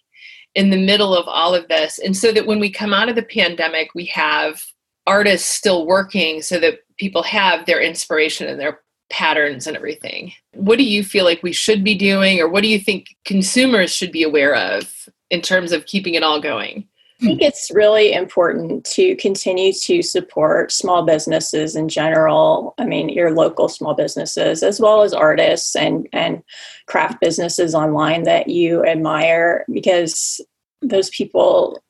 in 0.55 0.69
the 0.69 0.83
middle 0.83 1.15
of 1.15 1.27
all 1.27 1.53
of 1.53 1.67
this? 1.67 1.99
And 1.99 2.15
so 2.15 2.31
that 2.31 2.47
when 2.47 2.59
we 2.59 2.71
come 2.71 2.93
out 2.93 3.09
of 3.09 3.15
the 3.15 3.23
pandemic 3.23 3.93
we 3.93 4.05
have 4.05 4.61
artists 5.07 5.47
still 5.47 5.85
working 5.85 6.41
so 6.41 6.59
that 6.59 6.79
people 6.97 7.23
have 7.23 7.65
their 7.65 7.81
inspiration 7.81 8.47
and 8.47 8.59
their 8.59 8.81
patterns 9.09 9.67
and 9.67 9.75
everything. 9.75 10.31
What 10.53 10.77
do 10.77 10.83
you 10.83 11.03
feel 11.03 11.25
like 11.25 11.43
we 11.43 11.51
should 11.51 11.83
be 11.83 11.95
doing 11.95 12.39
or 12.39 12.47
what 12.47 12.61
do 12.61 12.69
you 12.69 12.79
think 12.79 13.07
consumers 13.25 13.93
should 13.93 14.11
be 14.11 14.23
aware 14.23 14.55
of 14.55 15.09
in 15.29 15.41
terms 15.41 15.71
of 15.71 15.85
keeping 15.85 16.13
it 16.13 16.23
all 16.23 16.39
going 16.39 16.87
I 17.21 17.25
think 17.25 17.41
it's 17.43 17.69
really 17.71 18.13
important 18.13 18.83
to 18.93 19.15
continue 19.17 19.73
to 19.73 20.01
support 20.01 20.71
small 20.71 21.03
businesses 21.03 21.75
in 21.75 21.87
general. 21.87 22.73
I 22.79 22.85
mean, 22.85 23.09
your 23.09 23.31
local 23.31 23.69
small 23.69 23.93
businesses, 23.93 24.63
as 24.63 24.79
well 24.79 25.03
as 25.03 25.13
artists 25.13 25.75
and, 25.75 26.09
and 26.13 26.41
craft 26.87 27.21
businesses 27.21 27.75
online 27.75 28.23
that 28.23 28.47
you 28.47 28.83
admire, 28.85 29.65
because 29.71 30.41
those 30.81 31.11
people, 31.11 31.83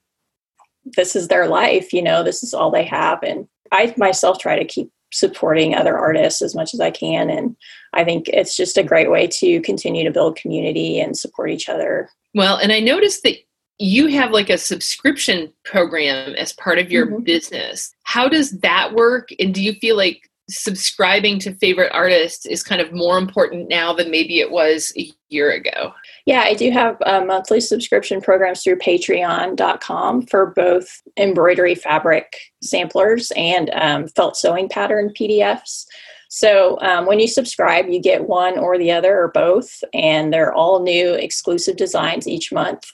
this 0.83 1.15
is 1.15 1.29
their 1.29 1.47
life, 1.47 1.93
you 1.93 2.01
know, 2.01 2.23
this 2.23 2.43
is 2.43 2.53
all 2.53 2.69
they 2.69 2.83
have. 2.83 3.23
And 3.23 3.47
I 3.71 3.93
myself 3.95 4.37
try 4.37 4.59
to 4.59 4.65
keep 4.65 4.91
supporting 5.13 5.75
other 5.75 5.97
artists 5.97 6.41
as 6.41 6.55
much 6.55 6.73
as 6.73 6.81
I 6.81 6.91
can. 6.91 7.29
And 7.29 7.55
I 7.93 8.03
think 8.03 8.27
it's 8.29 8.57
just 8.57 8.77
a 8.77 8.83
great 8.83 9.09
way 9.09 9.27
to 9.27 9.61
continue 9.61 10.03
to 10.03 10.11
build 10.11 10.35
community 10.35 10.99
and 10.99 11.17
support 11.17 11.51
each 11.51 11.69
other. 11.69 12.09
Well, 12.33 12.57
and 12.57 12.73
I 12.73 12.81
noticed 12.81 13.23
that 13.23 13.37
you 13.81 14.07
have 14.07 14.29
like 14.29 14.49
a 14.51 14.59
subscription 14.59 15.51
program 15.65 16.35
as 16.35 16.53
part 16.53 16.77
of 16.77 16.91
your 16.91 17.07
mm-hmm. 17.07 17.23
business. 17.23 17.93
How 18.03 18.27
does 18.27 18.51
that 18.59 18.93
work? 18.93 19.29
And 19.39 19.55
do 19.55 19.61
you 19.61 19.73
feel 19.73 19.97
like 19.97 20.29
subscribing 20.49 21.39
to 21.39 21.55
favorite 21.55 21.91
artists 21.91 22.45
is 22.45 22.61
kind 22.61 22.79
of 22.79 22.93
more 22.93 23.17
important 23.17 23.69
now 23.69 23.91
than 23.91 24.11
maybe 24.11 24.39
it 24.39 24.51
was 24.51 24.93
a 24.99 25.11
year 25.29 25.51
ago? 25.51 25.93
Yeah, 26.27 26.41
I 26.41 26.53
do 26.53 26.69
have 26.69 26.97
uh, 27.07 27.25
monthly 27.25 27.59
subscription 27.59 28.21
programs 28.21 28.61
through 28.61 28.77
patreon.com 28.77 30.27
for 30.27 30.47
both 30.55 31.01
embroidery 31.17 31.73
fabric 31.73 32.37
samplers 32.61 33.31
and 33.35 33.71
um, 33.73 34.07
felt 34.09 34.37
sewing 34.37 34.69
pattern 34.69 35.11
PDFs. 35.19 35.85
So 36.29 36.79
um, 36.81 37.07
when 37.07 37.19
you 37.19 37.27
subscribe, 37.27 37.87
you 37.87 37.99
get 37.99 38.27
one 38.27 38.59
or 38.59 38.77
the 38.77 38.91
other 38.91 39.23
or 39.23 39.29
both, 39.29 39.83
and 39.91 40.31
they're 40.31 40.53
all 40.53 40.83
new 40.83 41.13
exclusive 41.13 41.77
designs 41.77 42.27
each 42.27 42.51
month. 42.53 42.85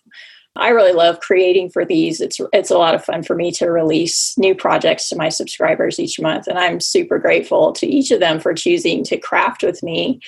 I 0.60 0.70
really 0.70 0.94
love 0.94 1.20
creating 1.20 1.70
for 1.70 1.86
these. 1.86 2.22
It's 2.22 2.40
it's 2.54 2.72
a 2.72 2.78
lot 2.78 2.96
of 2.96 3.04
fun 3.04 3.24
for 3.24 3.36
me 3.36 3.52
to 3.54 3.68
release 3.68 4.38
new 4.38 4.56
projects 4.56 5.10
to 5.10 5.16
my 5.16 5.30
subscribers 5.30 6.00
each 6.00 6.20
month, 6.20 6.48
and 6.48 6.58
I'm 6.58 6.80
super 6.80 7.20
grateful 7.20 7.72
to 7.74 7.88
each 7.88 8.12
of 8.12 8.20
them 8.20 8.40
for 8.40 8.54
choosing 8.54 9.04
to 9.06 9.18
craft 9.18 9.64
with 9.64 9.84
me, 9.84 10.20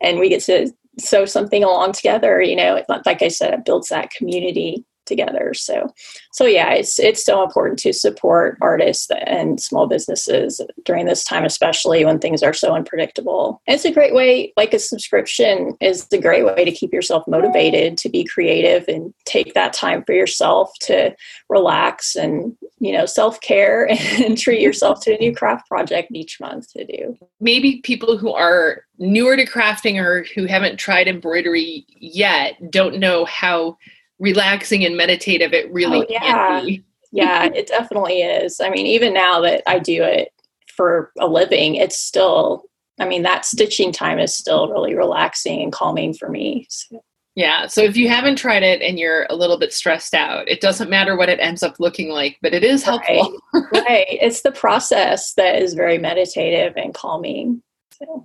and 0.00 0.18
we 0.18 0.28
get 0.28 0.42
to 0.44 0.72
sew 0.98 1.24
something 1.24 1.64
along 1.64 1.92
together. 1.92 2.40
You 2.42 2.56
know, 2.56 2.84
like 3.06 3.22
I 3.22 3.28
said, 3.28 3.54
it 3.54 3.64
builds 3.64 3.88
that 3.88 4.10
community 4.10 4.84
together. 5.08 5.54
So, 5.54 5.92
so 6.32 6.44
yeah, 6.44 6.72
it's 6.72 6.98
it's 7.00 7.24
so 7.24 7.42
important 7.42 7.78
to 7.80 7.92
support 7.92 8.58
artists 8.60 9.10
and 9.26 9.60
small 9.60 9.88
businesses 9.88 10.60
during 10.84 11.06
this 11.06 11.24
time, 11.24 11.44
especially 11.44 12.04
when 12.04 12.18
things 12.18 12.42
are 12.42 12.52
so 12.52 12.74
unpredictable. 12.74 13.60
And 13.66 13.74
it's 13.74 13.84
a 13.84 13.90
great 13.90 14.14
way, 14.14 14.52
like 14.56 14.74
a 14.74 14.78
subscription, 14.78 15.76
is 15.80 16.06
a 16.12 16.18
great 16.18 16.44
way 16.44 16.64
to 16.64 16.70
keep 16.70 16.92
yourself 16.92 17.26
motivated 17.26 17.98
to 17.98 18.08
be 18.08 18.24
creative 18.24 18.84
and 18.86 19.12
take 19.24 19.54
that 19.54 19.72
time 19.72 20.04
for 20.04 20.12
yourself 20.12 20.70
to 20.82 21.16
relax 21.48 22.14
and 22.14 22.56
you 22.78 22.92
know 22.92 23.06
self 23.06 23.40
care 23.40 23.88
and 24.22 24.38
treat 24.38 24.60
yourself 24.60 25.00
to 25.02 25.14
a 25.14 25.18
new 25.18 25.34
craft 25.34 25.66
project 25.68 26.12
each 26.12 26.38
month 26.40 26.72
to 26.74 26.84
do. 26.84 27.16
Maybe 27.40 27.80
people 27.82 28.18
who 28.18 28.32
are 28.32 28.84
newer 28.98 29.36
to 29.36 29.46
crafting 29.46 30.02
or 30.02 30.24
who 30.34 30.46
haven't 30.46 30.76
tried 30.76 31.08
embroidery 31.08 31.86
yet 31.88 32.54
don't 32.70 32.98
know 32.98 33.24
how 33.24 33.78
relaxing 34.18 34.84
and 34.84 34.96
meditative 34.96 35.52
it 35.52 35.72
really 35.72 36.00
oh, 36.00 36.06
yeah. 36.08 36.20
can 36.20 36.66
be. 36.66 36.84
yeah, 37.12 37.44
it 37.54 37.66
definitely 37.66 38.22
is. 38.22 38.60
I 38.60 38.70
mean, 38.70 38.86
even 38.86 39.14
now 39.14 39.40
that 39.40 39.62
I 39.66 39.78
do 39.78 40.02
it 40.02 40.32
for 40.68 41.12
a 41.18 41.26
living, 41.26 41.76
it's 41.76 41.98
still, 41.98 42.64
I 42.98 43.06
mean, 43.06 43.22
that 43.22 43.44
stitching 43.44 43.92
time 43.92 44.18
is 44.18 44.34
still 44.34 44.68
really 44.68 44.94
relaxing 44.94 45.62
and 45.62 45.72
calming 45.72 46.14
for 46.14 46.28
me. 46.28 46.66
So. 46.68 47.02
Yeah. 47.38 47.68
So 47.68 47.82
if 47.82 47.96
you 47.96 48.08
haven't 48.08 48.34
tried 48.34 48.64
it 48.64 48.82
and 48.82 48.98
you're 48.98 49.24
a 49.30 49.36
little 49.36 49.60
bit 49.60 49.72
stressed 49.72 50.12
out, 50.12 50.48
it 50.48 50.60
doesn't 50.60 50.90
matter 50.90 51.16
what 51.16 51.28
it 51.28 51.38
ends 51.38 51.62
up 51.62 51.76
looking 51.78 52.08
like, 52.08 52.36
but 52.42 52.52
it 52.52 52.64
is 52.64 52.82
helpful. 52.82 53.40
Right. 53.54 53.64
right. 53.72 54.06
It's 54.08 54.42
the 54.42 54.50
process 54.50 55.34
that 55.34 55.62
is 55.62 55.74
very 55.74 55.98
meditative 55.98 56.72
and 56.76 56.92
calming. 56.92 57.62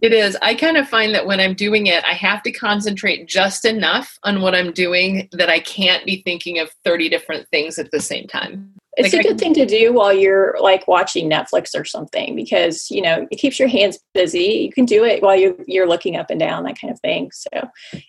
It 0.02 0.14
is. 0.14 0.38
I 0.42 0.54
kind 0.54 0.78
of 0.78 0.88
find 0.88 1.16
that 1.16 1.26
when 1.26 1.40
I'm 1.40 1.54
doing 1.54 1.88
it, 1.88 2.04
I 2.04 2.14
have 2.14 2.44
to 2.44 2.52
concentrate 2.52 3.28
just 3.28 3.66
enough 3.66 4.18
on 4.24 4.42
what 4.42 4.54
I'm 4.54 4.72
doing 4.72 5.30
that 5.32 5.50
I 5.50 5.60
can't 5.60 6.06
be 6.06 6.22
thinking 6.24 6.60
of 6.60 6.70
30 6.84 7.10
different 7.10 7.48
things 7.50 7.80
at 7.80 7.92
the 7.92 8.00
same 8.00 8.28
time. 8.28 8.74
It's 8.96 9.12
like 9.14 9.26
a 9.26 9.30
good 9.30 9.40
thing 9.40 9.56
to 9.56 9.66
do 9.66 9.92
while 9.92 10.14
you're 10.14 10.56
like 10.60 10.88
watching 10.88 11.30
Netflix 11.30 11.72
or 11.74 11.84
something 11.84 12.36
because 12.36 12.92
you 12.92 13.02
know 13.02 13.28
it 13.32 13.38
keeps 13.38 13.58
your 13.58 13.68
hands 13.68 13.98
busy. 14.14 14.68
You 14.68 14.72
can 14.72 14.86
do 14.86 15.04
it 15.04 15.24
while 15.24 15.36
you 15.36 15.64
you're 15.68 15.88
looking 15.88 16.16
up 16.16 16.30
and 16.30 16.40
down, 16.40 16.64
that 16.66 16.80
kind 16.80 16.94
of 16.94 17.00
thing. 17.00 17.32
So, 17.32 17.50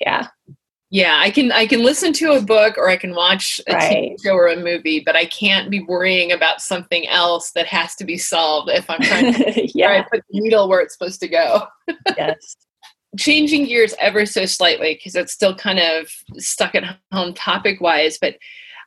yeah, 0.00 0.28
yeah 0.90 1.20
i 1.22 1.30
can 1.30 1.50
i 1.52 1.66
can 1.66 1.82
listen 1.82 2.12
to 2.12 2.32
a 2.32 2.40
book 2.40 2.76
or 2.76 2.88
i 2.88 2.96
can 2.96 3.14
watch 3.14 3.60
a 3.68 3.72
right. 3.72 4.12
TV 4.12 4.22
show 4.22 4.34
or 4.34 4.48
a 4.48 4.56
movie 4.56 5.00
but 5.04 5.16
i 5.16 5.24
can't 5.26 5.70
be 5.70 5.82
worrying 5.82 6.32
about 6.32 6.60
something 6.60 7.08
else 7.08 7.52
that 7.52 7.66
has 7.66 7.94
to 7.96 8.04
be 8.04 8.16
solved 8.16 8.70
if 8.70 8.88
i'm 8.88 9.00
trying 9.00 9.32
to 9.34 9.70
yeah. 9.78 10.02
put 10.02 10.22
the 10.30 10.40
needle 10.40 10.68
where 10.68 10.80
it's 10.80 10.94
supposed 10.94 11.20
to 11.20 11.28
go 11.28 11.66
yes 12.16 12.56
changing 13.18 13.64
gears 13.64 13.94
ever 14.00 14.26
so 14.26 14.44
slightly 14.44 14.94
because 14.94 15.14
it's 15.14 15.32
still 15.32 15.54
kind 15.54 15.78
of 15.78 16.10
stuck 16.36 16.74
at 16.74 16.98
home 17.12 17.32
topic 17.34 17.80
wise 17.80 18.18
but 18.20 18.36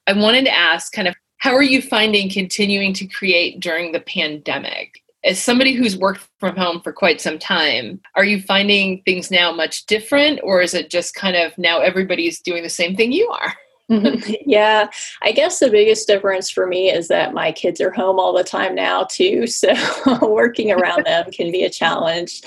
i 0.06 0.14
wanted 0.14 0.46
to 0.46 0.54
ask 0.54 0.92
kind 0.92 1.08
of 1.08 1.16
how 1.40 1.54
are 1.54 1.64
you 1.64 1.82
finding 1.82 2.30
continuing 2.30 2.94
to 2.94 3.08
create 3.08 3.60
during 3.60 3.92
the 3.92 4.02
pandemic 4.02 5.02
as 5.28 5.44
somebody 5.44 5.74
who's 5.74 5.98
worked 5.98 6.26
from 6.40 6.56
home 6.56 6.80
for 6.82 6.94
quite 6.94 7.20
some 7.20 7.38
time, 7.38 8.00
are 8.16 8.24
you 8.24 8.42
finding 8.42 9.02
things 9.04 9.30
now 9.30 9.52
much 9.52 9.86
different, 9.86 10.40
or 10.42 10.62
is 10.62 10.74
it 10.74 10.90
just 10.90 11.14
kind 11.14 11.36
of 11.36 11.56
now 11.58 11.82
everybody's 11.82 12.40
doing 12.40 12.64
the 12.64 12.70
same 12.70 12.96
thing 12.96 13.12
you 13.12 13.28
are? 13.30 13.54
Mm-hmm. 13.92 14.34
yeah, 14.46 14.88
I 15.22 15.34
guess 15.34 15.60
the 15.60 15.70
biggest 15.70 16.08
difference 16.08 16.50
for 16.50 16.66
me 16.66 16.90
is 16.90 17.10
that 17.10 17.34
my 17.34 17.52
kids 17.52 17.82
are 17.82 17.92
home 17.92 18.20
all 18.20 18.34
the 18.34 18.44
time 18.44 18.74
now, 18.74 19.04
too. 19.04 19.46
So 19.58 19.74
working 20.22 20.72
around 20.72 21.06
them 21.06 21.30
can 21.32 21.52
be 21.52 21.64
a 21.64 21.70
challenge. 21.70 22.42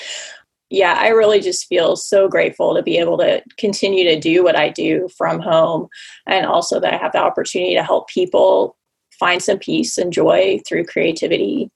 Yeah, 0.70 0.96
I 0.98 1.08
really 1.08 1.40
just 1.40 1.66
feel 1.66 1.96
so 1.96 2.28
grateful 2.28 2.74
to 2.74 2.82
be 2.82 2.96
able 2.96 3.18
to 3.18 3.42
continue 3.58 4.04
to 4.04 4.18
do 4.18 4.42
what 4.42 4.56
I 4.56 4.68
do 4.70 5.08
from 5.18 5.40
home 5.40 5.88
and 6.26 6.46
also 6.46 6.80
that 6.80 6.94
I 6.94 6.96
have 6.96 7.12
the 7.12 7.18
opportunity 7.18 7.74
to 7.74 7.82
help 7.82 8.08
people 8.08 8.76
find 9.18 9.42
some 9.42 9.58
peace 9.58 9.98
and 9.98 10.12
joy 10.12 10.60
through 10.66 10.84
creativity 10.86 11.70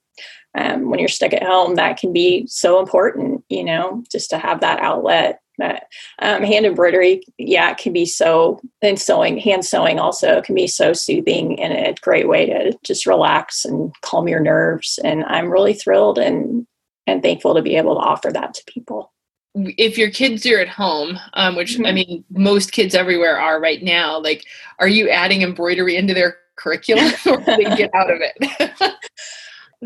um, 0.55 0.89
when 0.89 0.99
you're 0.99 1.07
stuck 1.07 1.33
at 1.33 1.43
home, 1.43 1.75
that 1.75 1.97
can 1.97 2.13
be 2.13 2.45
so 2.47 2.79
important, 2.79 3.43
you 3.49 3.63
know, 3.63 4.03
just 4.11 4.29
to 4.29 4.37
have 4.37 4.61
that 4.61 4.79
outlet. 4.79 5.41
But 5.57 5.83
um, 6.19 6.43
hand 6.43 6.65
embroidery, 6.65 7.23
yeah, 7.37 7.71
it 7.71 7.77
can 7.77 7.93
be 7.93 8.05
so, 8.05 8.59
and 8.81 8.99
sewing, 8.99 9.37
hand 9.37 9.65
sewing 9.65 9.99
also 9.99 10.41
can 10.41 10.53
be 10.53 10.67
so 10.67 10.91
soothing 10.91 11.61
and 11.61 11.73
a 11.73 11.99
great 12.01 12.27
way 12.27 12.45
to 12.45 12.77
just 12.83 13.05
relax 13.05 13.63
and 13.63 13.93
calm 14.01 14.27
your 14.27 14.41
nerves. 14.41 14.99
And 15.03 15.23
I'm 15.25 15.49
really 15.49 15.73
thrilled 15.73 16.17
and 16.17 16.67
and 17.07 17.21
thankful 17.21 17.53
to 17.53 17.61
be 17.61 17.75
able 17.75 17.93
to 17.95 18.01
offer 18.01 18.31
that 18.31 18.55
to 18.55 18.63
people 18.65 19.13
if 19.55 19.97
your 19.97 20.09
kids 20.09 20.45
are 20.45 20.59
at 20.59 20.67
home 20.67 21.17
um, 21.33 21.55
which 21.55 21.75
mm-hmm. 21.75 21.85
i 21.85 21.91
mean 21.91 22.23
most 22.29 22.71
kids 22.71 22.93
everywhere 22.93 23.39
are 23.39 23.61
right 23.61 23.83
now 23.83 24.19
like 24.19 24.43
are 24.79 24.87
you 24.87 25.09
adding 25.09 25.41
embroidery 25.41 25.95
into 25.95 26.13
their 26.13 26.37
curriculum 26.57 27.11
or 27.25 27.37
do 27.37 27.55
they 27.57 27.75
get 27.75 27.93
out 27.93 28.11
of 28.11 28.19
it 28.21 28.73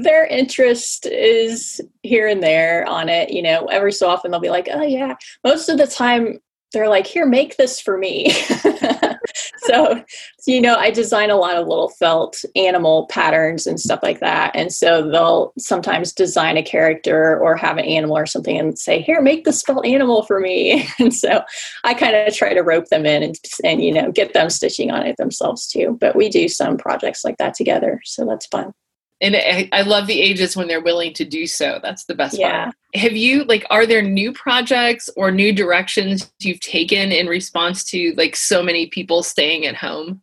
their 0.03 0.25
interest 0.25 1.05
is 1.05 1.81
here 2.03 2.27
and 2.27 2.41
there 2.41 2.85
on 2.87 3.09
it. 3.09 3.31
You 3.31 3.41
know, 3.41 3.65
every 3.65 3.91
so 3.91 4.07
often 4.07 4.31
they'll 4.31 4.39
be 4.39 4.49
like, 4.49 4.69
oh, 4.71 4.83
yeah. 4.83 5.15
Most 5.43 5.69
of 5.69 5.77
the 5.77 5.87
time, 5.87 6.39
they're 6.71 6.89
like, 6.89 7.07
here, 7.07 7.25
make 7.25 7.57
this 7.57 7.81
for 7.81 7.97
me. 7.97 8.29
so, 9.63 10.03
you 10.45 10.61
know, 10.61 10.75
I 10.75 10.91
design 10.91 11.31
a 11.31 11.35
lot 11.35 11.55
of 11.55 11.67
little 11.67 11.89
felt 11.89 12.43
animal 12.55 13.07
patterns 13.07 13.65
and 13.65 13.79
stuff 13.79 14.01
like 14.03 14.19
that. 14.19 14.55
And 14.55 14.71
so 14.71 15.09
they'll 15.09 15.51
sometimes 15.57 16.13
design 16.13 16.57
a 16.57 16.63
character 16.63 17.39
or 17.39 17.55
have 17.55 17.77
an 17.77 17.85
animal 17.85 18.17
or 18.17 18.27
something 18.27 18.55
and 18.55 18.77
say, 18.77 19.01
here, 19.01 19.19
make 19.19 19.45
this 19.45 19.63
felt 19.63 19.83
animal 19.83 20.23
for 20.23 20.39
me. 20.39 20.87
and 20.99 21.13
so 21.13 21.41
I 21.83 21.95
kind 21.95 22.15
of 22.15 22.35
try 22.35 22.53
to 22.53 22.61
rope 22.61 22.89
them 22.89 23.07
in 23.07 23.23
and, 23.23 23.35
and, 23.63 23.83
you 23.83 23.91
know, 23.91 24.11
get 24.11 24.33
them 24.33 24.51
stitching 24.51 24.91
on 24.91 25.07
it 25.07 25.17
themselves 25.17 25.67
too. 25.67 25.97
But 25.99 26.15
we 26.15 26.29
do 26.29 26.47
some 26.47 26.77
projects 26.77 27.25
like 27.25 27.37
that 27.37 27.55
together. 27.55 27.99
So 28.05 28.25
that's 28.25 28.45
fun 28.45 28.73
and 29.21 29.35
I, 29.73 29.81
love 29.81 30.07
the 30.07 30.21
ages 30.21 30.55
when 30.55 30.67
they're 30.67 30.81
willing 30.81 31.13
to 31.15 31.25
do 31.25 31.45
so. 31.45 31.79
That's 31.83 32.05
the 32.05 32.15
best 32.15 32.37
yeah. 32.37 32.65
part 32.65 32.75
have 32.95 33.15
you 33.15 33.43
like 33.43 33.65
are 33.69 33.85
there 33.85 34.01
new 34.01 34.33
projects 34.33 35.09
or 35.15 35.31
new 35.31 35.53
directions 35.53 36.31
you've 36.39 36.59
taken 36.59 37.11
in 37.11 37.27
response 37.27 37.83
to 37.83 38.13
like 38.17 38.35
so 38.35 38.63
many 38.63 38.87
people 38.87 39.21
staying 39.21 39.65
at 39.65 39.75
home? 39.75 40.21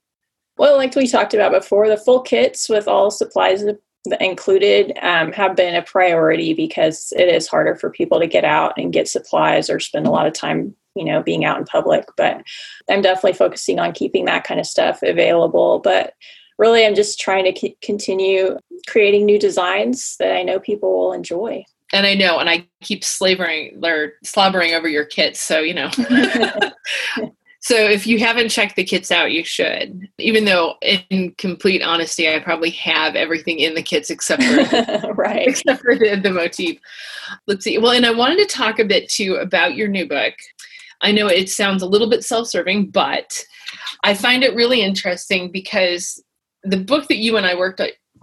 Well 0.58 0.76
like 0.76 0.94
we 0.94 1.06
talked 1.06 1.34
about 1.34 1.52
before 1.52 1.88
the 1.88 1.96
full 1.96 2.20
kits 2.20 2.68
with 2.68 2.88
all 2.88 3.10
supplies 3.10 3.62
included 4.20 4.96
um, 5.02 5.32
have 5.32 5.56
been 5.56 5.74
a 5.74 5.82
priority 5.82 6.54
because 6.54 7.12
it 7.16 7.28
is 7.28 7.48
harder 7.48 7.74
for 7.74 7.90
people 7.90 8.20
to 8.20 8.26
get 8.26 8.44
out 8.44 8.72
and 8.76 8.92
get 8.92 9.08
supplies 9.08 9.68
or 9.68 9.80
spend 9.80 10.06
a 10.06 10.10
lot 10.10 10.26
of 10.26 10.32
time 10.32 10.74
you 10.96 11.04
know 11.04 11.22
being 11.22 11.44
out 11.44 11.58
in 11.58 11.64
public. 11.64 12.04
But 12.16 12.42
i'm 12.90 13.02
definitely 13.02 13.34
focusing 13.34 13.78
on 13.78 13.92
keeping 13.92 14.24
that 14.24 14.44
kind 14.44 14.58
of 14.58 14.66
stuff 14.66 15.02
available. 15.02 15.78
But 15.78 16.14
really 16.58 16.84
i'm 16.86 16.94
just 16.94 17.18
trying 17.18 17.44
to 17.44 17.74
continue 17.82 18.56
creating 18.86 19.24
new 19.24 19.38
designs 19.38 20.16
that 20.18 20.34
i 20.34 20.42
know 20.42 20.58
people 20.58 20.96
will 20.96 21.12
enjoy. 21.12 21.64
And 21.92 22.06
i 22.06 22.14
know 22.14 22.38
and 22.38 22.48
i 22.48 22.66
keep 22.82 23.04
slavering 23.04 23.80
or 23.84 24.14
slobbering 24.24 24.74
over 24.74 24.88
your 24.88 25.04
kits 25.04 25.40
so 25.40 25.60
you 25.60 25.74
know. 25.74 25.90
So 27.66 27.74
if 27.74 28.06
you 28.06 28.20
haven't 28.20 28.50
checked 28.50 28.76
the 28.76 28.84
kits 28.84 29.10
out 29.10 29.32
you 29.32 29.42
should. 29.42 30.08
Even 30.18 30.44
though 30.44 30.76
in 30.82 31.34
complete 31.36 31.82
honesty 31.82 32.32
i 32.32 32.38
probably 32.38 32.70
have 32.70 33.16
everything 33.16 33.58
in 33.58 33.74
the 33.74 33.82
kits 33.82 34.08
except 34.08 34.44
for 34.44 35.12
right 35.14 35.48
except 35.48 35.82
for 35.82 35.96
the, 35.96 36.14
the 36.22 36.30
motif. 36.30 36.78
Let's 37.48 37.64
see 37.64 37.78
well 37.78 37.90
and 37.90 38.06
i 38.06 38.12
wanted 38.12 38.38
to 38.38 38.56
talk 38.56 38.78
a 38.78 38.84
bit 38.84 39.08
too 39.08 39.34
about 39.34 39.74
your 39.74 39.88
new 39.88 40.06
book. 40.06 40.34
I 41.00 41.10
know 41.10 41.26
it 41.26 41.50
sounds 41.50 41.82
a 41.82 41.88
little 41.88 42.08
bit 42.08 42.22
self-serving 42.22 42.90
but 42.90 43.44
I 44.04 44.14
find 44.14 44.44
it 44.44 44.54
really 44.54 44.82
interesting 44.82 45.50
because 45.50 46.22
the 46.66 46.76
book 46.76 47.08
that 47.08 47.16
you 47.16 47.36
and 47.36 47.46
I 47.46 47.54
worked 47.54 47.80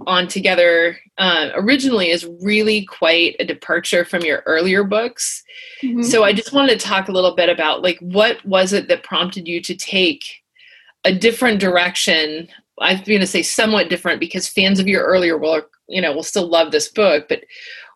on 0.08 0.28
together 0.28 0.98
uh, 1.18 1.50
originally 1.54 2.10
is 2.10 2.28
really 2.42 2.86
quite 2.86 3.36
a 3.40 3.46
departure 3.46 4.04
from 4.04 4.24
your 4.24 4.44
earlier 4.46 4.84
books. 4.84 5.44
Mm-hmm. 5.82 6.04
So 6.04 6.24
I 6.24 6.34
just 6.34 6.54
wanted 6.54 6.80
to 6.80 6.86
talk 6.86 7.08
a 7.08 7.12
little 7.12 7.36
bit 7.36 7.50
about 7.50 7.82
like 7.82 8.00
what 8.00 8.44
was 8.46 8.74
it 8.74 8.88
that 8.88 9.04
prompted 9.04 9.48
you 9.48 9.62
to 9.62 9.76
take 9.76 10.24
a 11.04 11.14
different 11.14 11.60
direction. 11.60 12.48
I'm 12.80 13.04
going 13.04 13.20
to 13.20 13.28
say 13.28 13.44
somewhat 13.44 13.90
different 13.90 14.20
because 14.20 14.48
fans 14.48 14.80
of 14.80 14.88
your 14.88 15.04
earlier 15.04 15.38
work, 15.38 15.72
you 15.88 16.02
know, 16.02 16.14
will 16.14 16.24
still 16.24 16.48
love 16.48 16.72
this 16.72 16.90
book. 16.90 17.28
But 17.30 17.44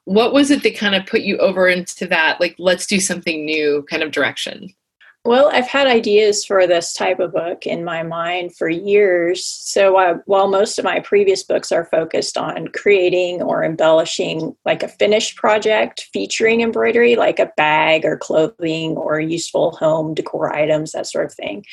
what 0.05 0.33
was 0.33 0.51
it 0.51 0.63
that 0.63 0.77
kind 0.77 0.95
of 0.95 1.05
put 1.05 1.21
you 1.21 1.37
over 1.37 1.67
into 1.67 2.07
that 2.07 2.39
like 2.39 2.55
let's 2.57 2.85
do 2.85 2.99
something 2.99 3.43
new 3.43 3.85
kind 3.89 4.03
of 4.03 4.11
direction? 4.11 4.73
Well, 5.27 5.49
I've 5.51 5.67
had 5.67 5.87
ideas 5.87 6.45
for 6.45 6.65
this 6.65 6.93
type 6.93 7.19
of 7.19 7.33
book 7.33 7.65
in 7.67 7.83
my 7.83 8.01
mind 8.01 8.55
for 8.55 8.69
years. 8.69 9.45
So 9.45 9.97
uh, 9.97 10.19
while 10.25 10.47
most 10.47 10.79
of 10.79 10.85
my 10.85 11.01
previous 11.01 11.43
books 11.43 11.69
are 11.69 11.83
focused 11.83 12.37
on 12.37 12.69
creating 12.69 13.41
or 13.41 13.61
embellishing 13.61 14.55
like 14.63 14.83
a 14.83 14.87
finished 14.87 15.35
project 15.35 16.07
featuring 16.13 16.61
embroidery, 16.61 17.17
like 17.17 17.39
a 17.39 17.51
bag 17.57 18.05
or 18.05 18.15
clothing 18.15 18.95
or 18.95 19.19
useful 19.19 19.71
home 19.71 20.13
decor 20.13 20.55
items, 20.55 20.93
that 20.93 21.07
sort 21.07 21.25
of 21.25 21.33
thing, 21.33 21.65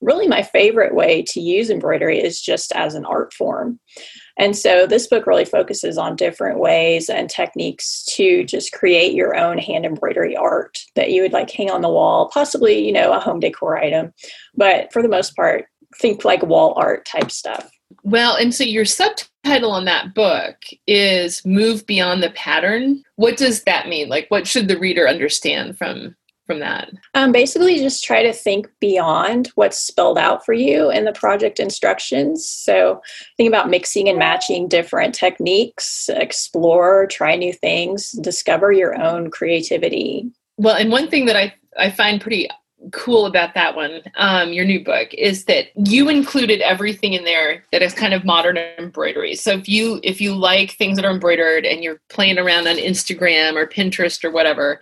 really 0.00 0.28
my 0.28 0.44
favorite 0.44 0.94
way 0.94 1.20
to 1.30 1.40
use 1.40 1.68
embroidery 1.68 2.20
is 2.20 2.40
just 2.40 2.70
as 2.76 2.94
an 2.94 3.04
art 3.04 3.34
form. 3.34 3.80
And 4.40 4.56
so 4.56 4.86
this 4.86 5.06
book 5.06 5.26
really 5.26 5.44
focuses 5.44 5.98
on 5.98 6.16
different 6.16 6.58
ways 6.58 7.10
and 7.10 7.28
techniques 7.28 8.02
to 8.16 8.42
just 8.42 8.72
create 8.72 9.12
your 9.12 9.36
own 9.36 9.58
hand 9.58 9.84
embroidery 9.84 10.34
art 10.34 10.78
that 10.96 11.10
you 11.10 11.20
would 11.20 11.34
like 11.34 11.50
hang 11.50 11.70
on 11.70 11.82
the 11.82 11.90
wall, 11.90 12.30
possibly, 12.32 12.82
you 12.82 12.90
know, 12.90 13.12
a 13.12 13.20
home 13.20 13.38
decor 13.38 13.76
item. 13.76 14.14
But 14.54 14.90
for 14.94 15.02
the 15.02 15.10
most 15.10 15.36
part, 15.36 15.66
think 16.00 16.24
like 16.24 16.42
wall 16.42 16.72
art 16.78 17.04
type 17.04 17.30
stuff. 17.30 17.70
Well, 18.02 18.34
and 18.34 18.54
so 18.54 18.64
your 18.64 18.86
subtitle 18.86 19.72
on 19.72 19.84
that 19.84 20.14
book 20.14 20.56
is 20.86 21.44
Move 21.44 21.86
Beyond 21.86 22.22
the 22.22 22.30
Pattern. 22.30 23.02
What 23.16 23.36
does 23.36 23.64
that 23.64 23.88
mean? 23.88 24.08
Like, 24.08 24.24
what 24.30 24.46
should 24.46 24.68
the 24.68 24.78
reader 24.78 25.06
understand 25.06 25.76
from 25.76 26.16
from 26.50 26.58
that? 26.58 26.90
Um, 27.14 27.30
basically, 27.30 27.76
just 27.76 28.02
try 28.02 28.24
to 28.24 28.32
think 28.32 28.68
beyond 28.80 29.52
what's 29.54 29.78
spelled 29.78 30.18
out 30.18 30.44
for 30.44 30.52
you 30.52 30.90
in 30.90 31.04
the 31.04 31.12
project 31.12 31.60
instructions. 31.60 32.44
So, 32.44 33.00
think 33.36 33.46
about 33.46 33.70
mixing 33.70 34.08
and 34.08 34.18
matching 34.18 34.66
different 34.66 35.14
techniques, 35.14 36.10
explore, 36.12 37.06
try 37.06 37.36
new 37.36 37.52
things, 37.52 38.10
discover 38.10 38.72
your 38.72 39.00
own 39.00 39.30
creativity. 39.30 40.28
Well, 40.56 40.74
and 40.74 40.90
one 40.90 41.08
thing 41.08 41.26
that 41.26 41.36
I, 41.36 41.54
I 41.78 41.90
find 41.90 42.20
pretty 42.20 42.48
cool 42.92 43.26
about 43.26 43.52
that 43.54 43.76
one 43.76 44.00
um, 44.16 44.54
your 44.54 44.64
new 44.64 44.82
book 44.82 45.12
is 45.12 45.44
that 45.44 45.66
you 45.76 46.08
included 46.08 46.62
everything 46.62 47.12
in 47.12 47.24
there 47.24 47.62
that 47.72 47.82
is 47.82 47.92
kind 47.92 48.14
of 48.14 48.24
modern 48.24 48.56
embroidery 48.56 49.34
so 49.34 49.50
if 49.50 49.68
you 49.68 50.00
if 50.02 50.18
you 50.18 50.34
like 50.34 50.70
things 50.70 50.96
that 50.96 51.04
are 51.04 51.10
embroidered 51.10 51.66
and 51.66 51.84
you're 51.84 52.00
playing 52.08 52.38
around 52.38 52.66
on 52.66 52.76
instagram 52.76 53.54
or 53.54 53.66
pinterest 53.66 54.24
or 54.24 54.30
whatever 54.30 54.80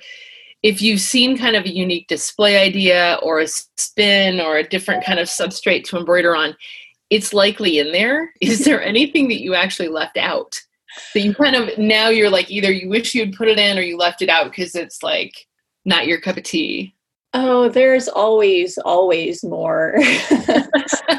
if 0.62 0.82
you've 0.82 1.00
seen 1.00 1.38
kind 1.38 1.56
of 1.56 1.64
a 1.64 1.74
unique 1.74 2.08
display 2.08 2.58
idea 2.58 3.18
or 3.22 3.38
a 3.38 3.46
spin 3.46 4.40
or 4.40 4.56
a 4.56 4.68
different 4.68 5.04
kind 5.04 5.18
of 5.18 5.28
substrate 5.28 5.84
to 5.84 5.96
embroider 5.96 6.34
on, 6.34 6.56
it's 7.10 7.32
likely 7.32 7.78
in 7.78 7.92
there. 7.92 8.32
Is 8.40 8.64
there 8.64 8.82
anything 8.82 9.28
that 9.28 9.40
you 9.40 9.54
actually 9.54 9.88
left 9.88 10.16
out? 10.16 10.58
That 11.14 11.20
you 11.20 11.34
kind 11.34 11.54
of 11.54 11.78
now 11.78 12.08
you're 12.08 12.30
like 12.30 12.50
either 12.50 12.72
you 12.72 12.88
wish 12.88 13.14
you'd 13.14 13.36
put 13.36 13.48
it 13.48 13.58
in 13.58 13.78
or 13.78 13.82
you 13.82 13.96
left 13.96 14.20
it 14.20 14.28
out 14.28 14.50
because 14.50 14.74
it's 14.74 15.02
like 15.02 15.46
not 15.84 16.06
your 16.06 16.20
cup 16.20 16.36
of 16.36 16.42
tea. 16.42 16.94
Oh, 17.34 17.68
there's 17.68 18.08
always, 18.08 18.78
always 18.78 19.44
more. 19.44 19.94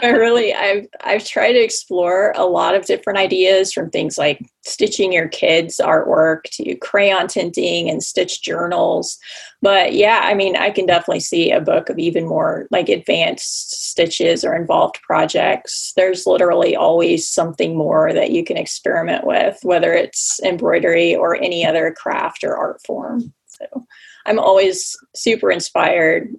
I 0.02 0.10
really, 0.12 0.56
I've, 0.56 0.88
I've 1.04 1.24
tried 1.24 1.54
to 1.54 1.63
explore 1.63 2.34
a 2.36 2.45
lot 2.45 2.74
of 2.74 2.86
different 2.86 3.19
ideas 3.19 3.72
from 3.72 3.91
things 3.91 4.17
like 4.17 4.43
stitching 4.65 5.13
your 5.13 5.28
kids' 5.28 5.80
artwork 5.84 6.43
to 6.54 6.76
crayon 6.78 7.28
tinting 7.28 7.91
and 7.91 8.04
stitch 8.04 8.41
journals. 8.41 9.19
But 9.62 9.93
yeah, 9.93 10.22
I 10.24 10.34
mean, 10.34 10.56
I 10.56 10.72
can 10.72 10.88
definitely 10.88 11.19
see 11.19 11.52
a 11.52 11.62
book 11.62 11.91
of 11.91 12.00
even 12.00 12.28
more 12.28 12.65
like 12.72 12.89
advanced 12.89 13.72
stitches 13.89 14.43
or 14.43 14.56
involved 14.56 15.00
projects. 15.04 15.93
There's 15.95 16.26
literally 16.26 16.76
always 16.76 17.30
something 17.30 17.78
more 17.78 18.13
that 18.13 18.32
you 18.32 18.43
can 18.43 18.58
experiment 18.58 19.28
with, 19.28 19.60
whether 19.62 19.93
it's 19.93 20.39
embroidery 20.43 21.15
or 21.15 21.36
any 21.36 21.63
other 21.63 21.93
craft 21.95 22.43
or 22.43 22.58
art 22.58 22.82
form. 22.84 23.32
So 23.62 23.86
I'm 24.26 24.39
always 24.39 24.98
super 25.15 25.52
inspired 25.52 26.34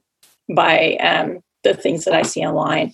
by 0.54 0.96
um, 0.96 1.40
the 1.62 1.74
things 1.74 2.04
that 2.04 2.14
I 2.14 2.22
see 2.22 2.44
online. 2.44 2.92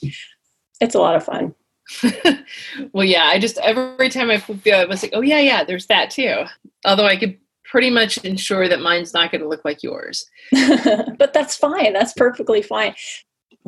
It's 0.81 0.95
a 0.95 1.01
lot 1.01 1.17
of 1.17 1.25
fun. 1.25 1.55
well, 2.93 3.07
yeah, 3.07 3.25
I 3.25 3.39
just 3.39 3.59
every 3.59 4.09
time 4.09 4.31
I 4.31 4.39
feel 4.39 4.77
I 4.77 4.85
was 4.85 5.03
like, 5.03 5.12
oh 5.15 5.21
yeah, 5.21 5.39
yeah, 5.39 5.65
there's 5.65 5.87
that 5.87 6.11
too. 6.11 6.45
Although 6.85 7.07
I 7.07 7.17
could 7.17 7.39
pretty 7.65 7.91
much 7.91 8.19
ensure 8.19 8.69
that 8.69 8.81
mine's 8.81 9.12
not 9.12 9.31
going 9.31 9.43
to 9.43 9.49
look 9.49 9.65
like 9.65 9.83
yours. 9.83 10.29
but 10.53 11.33
that's 11.33 11.57
fine. 11.57 11.93
That's 11.93 12.12
perfectly 12.12 12.62
fine. 12.62 12.95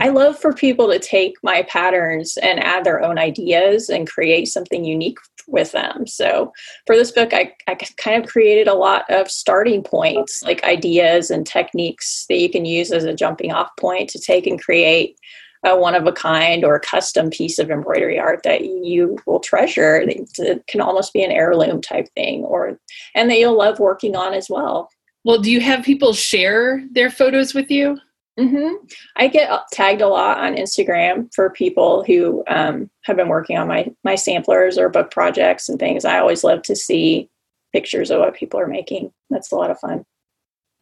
I 0.00 0.10
love 0.10 0.38
for 0.38 0.52
people 0.52 0.88
to 0.90 0.98
take 0.98 1.34
my 1.42 1.62
patterns 1.62 2.36
and 2.38 2.62
add 2.62 2.84
their 2.84 3.02
own 3.02 3.18
ideas 3.18 3.88
and 3.88 4.08
create 4.08 4.46
something 4.46 4.84
unique 4.84 5.18
with 5.48 5.72
them. 5.72 6.06
So 6.06 6.52
for 6.86 6.94
this 6.94 7.10
book, 7.10 7.32
I, 7.32 7.54
I 7.66 7.74
kind 7.74 8.22
of 8.22 8.30
created 8.30 8.68
a 8.68 8.74
lot 8.74 9.04
of 9.10 9.30
starting 9.30 9.82
points, 9.82 10.42
like 10.42 10.62
ideas 10.64 11.30
and 11.30 11.46
techniques 11.46 12.26
that 12.28 12.38
you 12.38 12.50
can 12.50 12.64
use 12.64 12.92
as 12.92 13.04
a 13.04 13.14
jumping 13.14 13.52
off 13.52 13.70
point 13.78 14.10
to 14.10 14.20
take 14.20 14.46
and 14.46 14.62
create 14.62 15.18
a 15.64 15.76
one 15.76 15.94
of 15.94 16.06
a 16.06 16.12
kind 16.12 16.64
or 16.64 16.76
a 16.76 16.80
custom 16.80 17.30
piece 17.30 17.58
of 17.58 17.70
embroidery 17.70 18.18
art 18.18 18.42
that 18.44 18.64
you 18.66 19.18
will 19.26 19.40
treasure. 19.40 19.96
It 19.96 20.66
can 20.68 20.80
almost 20.80 21.12
be 21.12 21.24
an 21.24 21.32
heirloom 21.32 21.80
type 21.80 22.08
thing, 22.14 22.44
or 22.44 22.78
and 23.14 23.28
that 23.28 23.38
you'll 23.38 23.58
love 23.58 23.80
working 23.80 24.14
on 24.14 24.34
as 24.34 24.48
well. 24.48 24.88
Well, 25.24 25.40
do 25.40 25.50
you 25.50 25.60
have 25.60 25.84
people 25.84 26.12
share 26.12 26.84
their 26.92 27.10
photos 27.10 27.54
with 27.54 27.70
you? 27.70 27.98
Mm-hmm. 28.38 28.86
I 29.16 29.28
get 29.28 29.50
tagged 29.72 30.00
a 30.00 30.08
lot 30.08 30.38
on 30.38 30.54
Instagram 30.54 31.32
for 31.34 31.50
people 31.50 32.04
who 32.04 32.44
um, 32.46 32.88
have 33.02 33.16
been 33.16 33.28
working 33.28 33.58
on 33.58 33.66
my 33.66 33.90
my 34.04 34.14
samplers 34.14 34.78
or 34.78 34.88
book 34.88 35.10
projects 35.10 35.68
and 35.68 35.78
things. 35.78 36.04
I 36.04 36.18
always 36.18 36.44
love 36.44 36.62
to 36.62 36.76
see 36.76 37.28
pictures 37.72 38.10
of 38.10 38.20
what 38.20 38.34
people 38.34 38.60
are 38.60 38.68
making. 38.68 39.12
That's 39.30 39.50
a 39.50 39.56
lot 39.56 39.70
of 39.70 39.80
fun. 39.80 40.04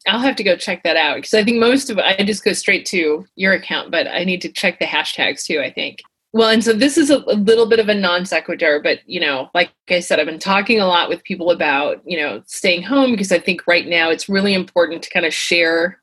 I'll 0.07 0.21
have 0.21 0.37
to 0.37 0.45
go 0.45 0.57
check 0.57 0.83
that 0.85 0.97
out 0.97 1.16
because 1.16 1.35
I 1.35 1.42
think 1.42 1.59
most 1.59 1.90
of 1.90 1.99
I 1.99 2.16
just 2.19 2.45
go 2.45 2.53
straight 2.53 2.85
to 2.87 3.25
your 3.37 3.55
account, 3.55 3.90
but 3.90 4.07
I 4.07 4.25
need 4.25 4.42
to 4.42 4.53
check 4.53 4.79
the 4.79 4.85
hashtags 4.85 5.45
too. 5.45 5.61
I 5.61 5.73
think. 5.73 6.01
Well, 6.37 6.51
and 6.51 6.62
so 6.62 6.75
this 6.75 6.99
is 6.99 7.09
a, 7.09 7.19
a, 7.29 7.37
little 7.37 7.66
bit 7.66 7.79
of 7.79 7.88
a 7.88 7.95
non 7.95 8.27
sequitur, 8.27 8.79
but 8.83 8.99
you 9.07 9.21
know, 9.21 9.49
like 9.55 9.71
I 9.88 10.01
said, 10.01 10.21
I've 10.21 10.27
been 10.27 10.38
talking 10.38 10.81
a 10.81 10.87
lot 10.87 11.09
with 11.09 11.25
people 11.25 11.51
about, 11.51 12.03
you 12.05 12.19
know, 12.19 12.42
staying 12.45 12.83
home 12.83 13.12
because 13.12 13.33
I 13.33 13.38
think 13.38 13.66
right 13.66 13.87
now 13.87 14.11
it's 14.11 14.29
really 14.29 14.53
important 14.53 15.03
to 15.03 15.11
kind 15.11 15.25
of 15.25 15.33
share, 15.33 15.99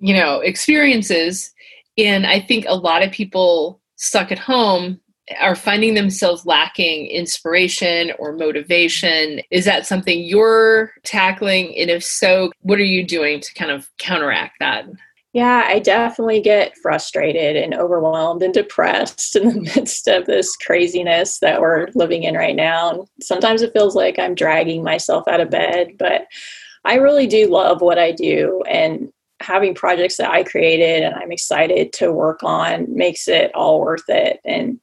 you 0.00 0.14
know, 0.14 0.40
experiences. 0.40 1.52
And 1.96 2.26
I 2.26 2.40
think 2.40 2.64
a 2.66 2.74
lot 2.74 3.02
of 3.02 3.12
people 3.12 3.80
stuck 3.96 4.32
at 4.32 4.38
home 4.38 4.98
are 5.38 5.54
finding 5.54 5.94
themselves 5.94 6.44
lacking 6.44 7.06
inspiration 7.06 8.12
or 8.18 8.32
motivation. 8.32 9.40
Is 9.50 9.64
that 9.64 9.86
something 9.86 10.24
you're 10.24 10.92
tackling? 11.04 11.76
And 11.78 11.90
if 11.90 12.02
so, 12.02 12.50
what 12.62 12.80
are 12.80 12.84
you 12.84 13.06
doing 13.06 13.40
to 13.40 13.54
kind 13.54 13.70
of 13.70 13.88
counteract 13.98 14.56
that? 14.58 14.86
Yeah, 15.32 15.64
I 15.68 15.78
definitely 15.78 16.40
get 16.40 16.76
frustrated 16.78 17.54
and 17.54 17.74
overwhelmed 17.74 18.42
and 18.42 18.52
depressed 18.52 19.36
in 19.36 19.48
the 19.48 19.60
midst 19.76 20.08
of 20.08 20.26
this 20.26 20.56
craziness 20.56 21.38
that 21.38 21.60
we're 21.60 21.86
living 21.94 22.24
in 22.24 22.34
right 22.34 22.56
now. 22.56 22.90
And 22.90 23.08
sometimes 23.22 23.62
it 23.62 23.72
feels 23.72 23.94
like 23.94 24.18
I'm 24.18 24.34
dragging 24.34 24.82
myself 24.82 25.28
out 25.28 25.40
of 25.40 25.50
bed, 25.50 25.92
but 25.98 26.26
I 26.84 26.94
really 26.94 27.28
do 27.28 27.46
love 27.46 27.80
what 27.80 27.98
I 27.98 28.10
do. 28.10 28.62
And 28.68 29.12
having 29.40 29.74
projects 29.74 30.16
that 30.16 30.30
I 30.30 30.44
created 30.44 31.02
and 31.02 31.14
I'm 31.14 31.32
excited 31.32 31.92
to 31.94 32.12
work 32.12 32.42
on 32.42 32.86
makes 32.94 33.28
it 33.28 33.54
all 33.54 33.80
worth 33.80 34.08
it. 34.08 34.40
And 34.44 34.80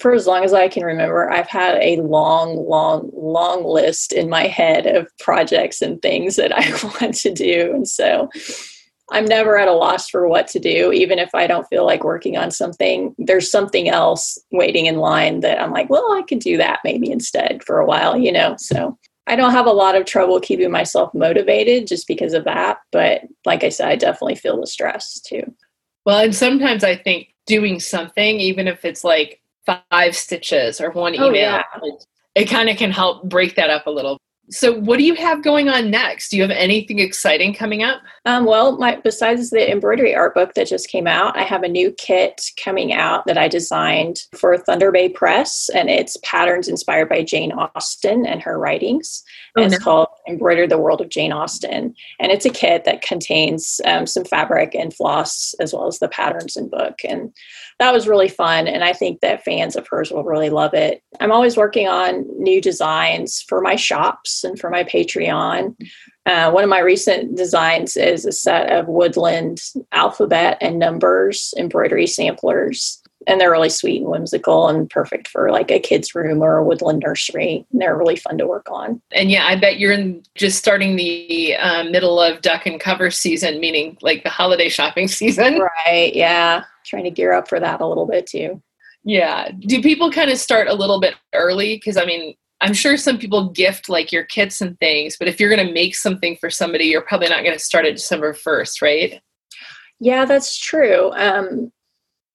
for 0.00 0.12
as 0.12 0.26
long 0.26 0.44
as 0.44 0.52
I 0.52 0.68
can 0.68 0.84
remember, 0.84 1.30
I've 1.30 1.48
had 1.48 1.76
a 1.76 2.00
long, 2.00 2.68
long, 2.68 3.10
long 3.14 3.64
list 3.64 4.12
in 4.12 4.28
my 4.28 4.46
head 4.46 4.86
of 4.86 5.08
projects 5.18 5.80
and 5.82 6.00
things 6.00 6.36
that 6.36 6.52
I 6.56 6.70
want 6.84 7.14
to 7.16 7.32
do. 7.32 7.72
And 7.74 7.88
so 7.88 8.28
I'm 9.10 9.24
never 9.24 9.56
at 9.56 9.68
a 9.68 9.72
loss 9.72 10.10
for 10.10 10.28
what 10.28 10.48
to 10.48 10.58
do, 10.58 10.92
even 10.92 11.18
if 11.18 11.34
I 11.34 11.46
don't 11.46 11.66
feel 11.68 11.86
like 11.86 12.04
working 12.04 12.36
on 12.36 12.50
something. 12.50 13.14
There's 13.18 13.50
something 13.50 13.88
else 13.88 14.38
waiting 14.52 14.86
in 14.86 14.96
line 14.96 15.40
that 15.40 15.60
I'm 15.60 15.72
like, 15.72 15.88
well, 15.88 16.12
I 16.12 16.22
could 16.22 16.40
do 16.40 16.58
that 16.58 16.80
maybe 16.84 17.10
instead 17.10 17.64
for 17.64 17.78
a 17.78 17.86
while, 17.86 18.18
you 18.18 18.30
know? 18.30 18.56
So 18.58 18.98
I 19.28 19.36
don't 19.36 19.52
have 19.52 19.66
a 19.66 19.72
lot 19.72 19.94
of 19.94 20.06
trouble 20.06 20.40
keeping 20.40 20.70
myself 20.70 21.12
motivated 21.14 21.86
just 21.86 22.08
because 22.08 22.32
of 22.32 22.44
that. 22.44 22.78
But 22.90 23.22
like 23.44 23.62
I 23.62 23.68
said, 23.68 23.88
I 23.88 23.96
definitely 23.96 24.36
feel 24.36 24.60
the 24.60 24.66
stress 24.66 25.20
too. 25.20 25.42
Well, 26.06 26.18
and 26.18 26.34
sometimes 26.34 26.82
I 26.82 26.96
think 26.96 27.34
doing 27.46 27.78
something, 27.78 28.40
even 28.40 28.66
if 28.66 28.84
it's 28.84 29.04
like 29.04 29.42
five 29.66 30.16
stitches 30.16 30.80
or 30.80 30.90
one 30.90 31.14
oh, 31.18 31.28
email, 31.28 31.62
oh, 31.82 31.86
yeah. 31.86 31.92
it 32.34 32.46
kind 32.46 32.70
of 32.70 32.78
can 32.78 32.90
help 32.90 33.28
break 33.28 33.56
that 33.56 33.68
up 33.68 33.86
a 33.86 33.90
little 33.90 34.18
so, 34.50 34.72
what 34.72 34.98
do 34.98 35.04
you 35.04 35.14
have 35.14 35.42
going 35.42 35.68
on 35.68 35.90
next? 35.90 36.30
Do 36.30 36.36
you 36.36 36.42
have 36.42 36.50
anything 36.50 36.98
exciting 36.98 37.52
coming 37.52 37.82
up? 37.82 38.00
Um, 38.24 38.44
well, 38.44 38.78
my, 38.78 38.96
besides 38.96 39.50
the 39.50 39.70
embroidery 39.70 40.14
art 40.14 40.34
book 40.34 40.54
that 40.54 40.68
just 40.68 40.88
came 40.88 41.06
out, 41.06 41.36
I 41.36 41.42
have 41.42 41.62
a 41.62 41.68
new 41.68 41.92
kit 41.92 42.42
coming 42.62 42.92
out 42.92 43.26
that 43.26 43.36
I 43.36 43.48
designed 43.48 44.20
for 44.34 44.56
Thunder 44.56 44.90
Bay 44.90 45.08
Press, 45.08 45.68
and 45.74 45.90
it's 45.90 46.16
patterns 46.22 46.68
inspired 46.68 47.08
by 47.08 47.22
Jane 47.22 47.52
Austen 47.52 48.24
and 48.24 48.42
her 48.42 48.58
writings. 48.58 49.22
Oh, 49.56 49.62
and 49.62 49.72
it's 49.72 49.82
called 49.82 50.08
Embroider 50.28 50.66
the 50.66 50.78
World 50.78 51.00
of 51.00 51.08
Jane 51.08 51.32
Austen. 51.32 51.94
And 52.18 52.32
it's 52.32 52.46
a 52.46 52.50
kit 52.50 52.84
that 52.84 53.02
contains 53.02 53.80
um, 53.84 54.06
some 54.06 54.24
fabric 54.24 54.74
and 54.74 54.94
floss 54.94 55.54
as 55.60 55.72
well 55.72 55.86
as 55.86 55.98
the 55.98 56.08
patterns 56.08 56.56
and 56.56 56.70
book. 56.70 57.00
And 57.04 57.32
that 57.78 57.92
was 57.92 58.08
really 58.08 58.28
fun. 58.28 58.66
And 58.66 58.82
I 58.82 58.92
think 58.92 59.20
that 59.20 59.44
fans 59.44 59.76
of 59.76 59.86
hers 59.88 60.10
will 60.10 60.24
really 60.24 60.50
love 60.50 60.74
it. 60.74 61.02
I'm 61.20 61.32
always 61.32 61.56
working 61.56 61.88
on 61.88 62.26
new 62.38 62.60
designs 62.60 63.42
for 63.48 63.60
my 63.60 63.76
shops 63.76 64.37
and 64.44 64.58
for 64.58 64.70
my 64.70 64.84
Patreon. 64.84 65.74
Uh, 66.26 66.50
one 66.50 66.64
of 66.64 66.70
my 66.70 66.80
recent 66.80 67.36
designs 67.36 67.96
is 67.96 68.24
a 68.24 68.32
set 68.32 68.70
of 68.70 68.86
woodland 68.86 69.62
alphabet 69.92 70.58
and 70.60 70.78
numbers 70.78 71.54
embroidery 71.56 72.06
samplers. 72.06 73.02
And 73.26 73.40
they're 73.40 73.50
really 73.50 73.68
sweet 73.68 74.00
and 74.00 74.10
whimsical 74.10 74.68
and 74.68 74.88
perfect 74.88 75.28
for 75.28 75.50
like 75.50 75.70
a 75.70 75.80
kid's 75.80 76.14
room 76.14 76.42
or 76.42 76.56
a 76.56 76.64
woodland 76.64 77.02
nursery. 77.04 77.66
And 77.72 77.80
they're 77.80 77.96
really 77.96 78.16
fun 78.16 78.38
to 78.38 78.46
work 78.46 78.70
on. 78.70 79.02
And 79.12 79.30
yeah, 79.30 79.46
I 79.46 79.56
bet 79.56 79.78
you're 79.78 79.92
in 79.92 80.22
just 80.34 80.58
starting 80.58 80.96
the 80.96 81.56
uh, 81.56 81.84
middle 81.84 82.20
of 82.20 82.40
duck 82.40 82.64
and 82.64 82.80
cover 82.80 83.10
season, 83.10 83.60
meaning 83.60 83.98
like 84.00 84.22
the 84.22 84.30
holiday 84.30 84.68
shopping 84.68 85.08
season. 85.08 85.60
Right. 85.86 86.14
Yeah 86.14 86.64
trying 86.88 87.04
to 87.04 87.10
gear 87.10 87.32
up 87.32 87.48
for 87.48 87.60
that 87.60 87.80
a 87.80 87.86
little 87.86 88.06
bit 88.06 88.26
too. 88.26 88.62
Yeah. 89.04 89.50
Do 89.58 89.80
people 89.82 90.10
kind 90.10 90.30
of 90.30 90.38
start 90.38 90.68
a 90.68 90.74
little 90.74 91.00
bit 91.00 91.14
early? 91.32 91.76
Because 91.76 91.96
I 91.96 92.04
mean, 92.04 92.34
I'm 92.60 92.74
sure 92.74 92.96
some 92.96 93.18
people 93.18 93.50
gift 93.50 93.88
like 93.88 94.10
your 94.10 94.24
kits 94.24 94.60
and 94.60 94.78
things, 94.78 95.16
but 95.16 95.28
if 95.28 95.38
you're 95.38 95.54
going 95.54 95.66
to 95.66 95.72
make 95.72 95.94
something 95.94 96.36
for 96.36 96.50
somebody, 96.50 96.86
you're 96.86 97.02
probably 97.02 97.28
not 97.28 97.44
going 97.44 97.56
to 97.56 97.58
start 97.58 97.84
at 97.84 97.94
December 97.94 98.32
1st, 98.32 98.82
right? 98.82 99.20
Yeah, 100.00 100.24
that's 100.24 100.58
true. 100.58 101.12
Um, 101.12 101.72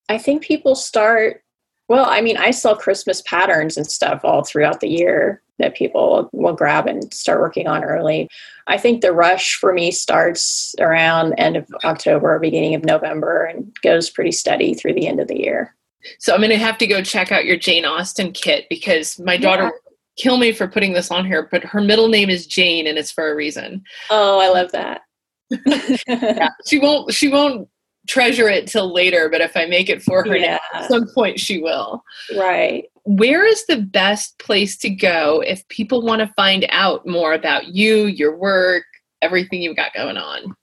I 0.10 0.18
think 0.18 0.44
people 0.44 0.76
start, 0.76 1.44
well, 1.90 2.06
I 2.08 2.22
mean, 2.22 2.38
I 2.38 2.52
sell 2.52 2.76
Christmas 2.76 3.22
patterns 3.24 3.78
and 3.78 3.86
stuff 3.86 4.22
all 4.24 4.44
throughout 4.44 4.80
the 4.80 4.90
year 4.90 5.42
that 5.60 5.76
people 5.76 6.30
will 6.34 6.54
grab 6.54 6.88
and 6.88 7.14
start 7.14 7.40
working 7.40 7.68
on 7.68 7.84
early. 7.84 8.30
I 8.68 8.78
think 8.78 9.02
the 9.02 9.14
rush 9.14 9.56
for 9.56 9.74
me 9.74 9.92
starts 9.92 10.74
around 10.80 11.34
end 11.34 11.58
of 11.58 11.68
October, 11.84 12.36
or 12.36 12.40
beginning 12.40 12.76
of 12.76 12.84
November, 12.84 13.46
and 13.46 13.76
goes 13.82 14.10
pretty 14.10 14.32
steady 14.32 14.74
through 14.74 14.94
the 14.94 15.08
end 15.08 15.20
of 15.20 15.28
the 15.28 15.40
year. 15.40 15.76
So 16.20 16.34
I'm 16.34 16.40
going 16.42 16.50
to 16.50 16.58
have 16.58 16.78
to 16.80 16.88
go 16.88 17.02
check 17.02 17.32
out 17.32 17.46
your 17.46 17.58
Jane 17.58 17.86
Austen 17.86 18.32
kit 18.32 18.66
because 18.70 19.20
my 19.20 19.38
daughter 19.38 19.66
yeah. 19.66 19.83
Kill 20.18 20.38
me 20.38 20.52
for 20.52 20.68
putting 20.68 20.94
this 20.94 21.12
on 21.12 21.26
here, 21.26 21.48
but 21.52 21.64
her 21.64 21.82
middle 21.82 22.08
name 22.08 22.30
is 22.30 22.48
Jane 22.48 22.88
and 22.88 22.98
it's 22.98 23.12
for 23.12 23.32
a 23.32 23.36
reason. 23.36 23.84
Oh, 24.10 24.40
I 24.40 24.50
love 24.50 24.72
that. 24.72 25.02
yeah, 26.08 26.50
she 26.66 26.80
won't 26.80 27.14
she 27.14 27.30
won't 27.30 27.68
treasure 28.08 28.50
it 28.50 28.68
till 28.68 28.94
later, 28.94 29.30
but 29.30 29.42
if 29.42 29.56
I 29.56 29.66
make 29.66 29.90
it 29.90 30.02
for 30.02 30.24
her 30.24 30.36
yeah. 30.36 30.60
now, 30.74 30.82
at 30.82 30.90
some 30.90 31.08
point 31.14 31.40
she 31.40 31.62
will. 31.62 32.04
Right. 32.36 32.86
Where 33.06 33.46
is 33.46 33.66
the 33.66 33.82
best 33.82 34.38
place 34.40 34.78
to 34.78 34.90
go 34.90 35.42
if 35.46 35.68
people 35.68 36.02
want 36.02 36.22
to 36.22 36.34
find 36.36 36.66
out 36.70 37.06
more 37.06 37.34
about 37.34 37.68
you, 37.68 38.06
your 38.06 38.36
work, 38.36 38.84
everything 39.22 39.62
you've 39.62 39.76
got 39.76 39.94
going 39.94 40.18
on? 40.18 40.56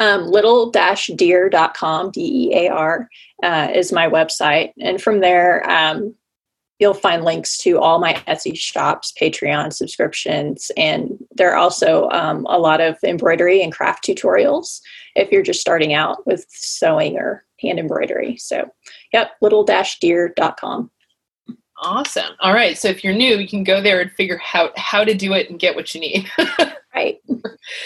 Um, 0.00 0.28
little-dear.com, 0.28 2.10
D-E-A-R, 2.12 3.08
uh, 3.42 3.68
is 3.74 3.92
my 3.92 4.08
website. 4.08 4.72
And 4.80 5.02
from 5.02 5.20
there, 5.20 5.68
um, 5.68 6.14
you'll 6.78 6.94
find 6.94 7.24
links 7.24 7.58
to 7.58 7.78
all 7.78 7.98
my 7.98 8.14
Etsy 8.26 8.56
shops, 8.56 9.12
Patreon 9.20 9.72
subscriptions, 9.72 10.70
and 10.76 11.18
there 11.34 11.52
are 11.52 11.56
also 11.56 12.08
um, 12.10 12.46
a 12.48 12.58
lot 12.58 12.80
of 12.80 12.96
embroidery 13.02 13.62
and 13.62 13.72
craft 13.72 14.04
tutorials 14.04 14.80
if 15.14 15.30
you're 15.32 15.42
just 15.42 15.60
starting 15.60 15.92
out 15.92 16.26
with 16.26 16.46
sewing 16.48 17.16
or 17.16 17.44
hand 17.60 17.78
embroidery. 17.78 18.36
So, 18.36 18.70
yep, 19.12 19.32
little-dear.com. 19.40 20.90
Awesome. 21.80 22.32
All 22.40 22.52
right. 22.52 22.76
So 22.76 22.88
if 22.88 23.04
you're 23.04 23.14
new, 23.14 23.36
you 23.36 23.46
can 23.46 23.62
go 23.62 23.80
there 23.80 24.00
and 24.00 24.10
figure 24.12 24.40
out 24.52 24.76
how 24.76 25.04
to 25.04 25.14
do 25.14 25.32
it 25.32 25.48
and 25.48 25.60
get 25.60 25.76
what 25.76 25.94
you 25.94 26.00
need. 26.00 26.28
right. 26.94 27.20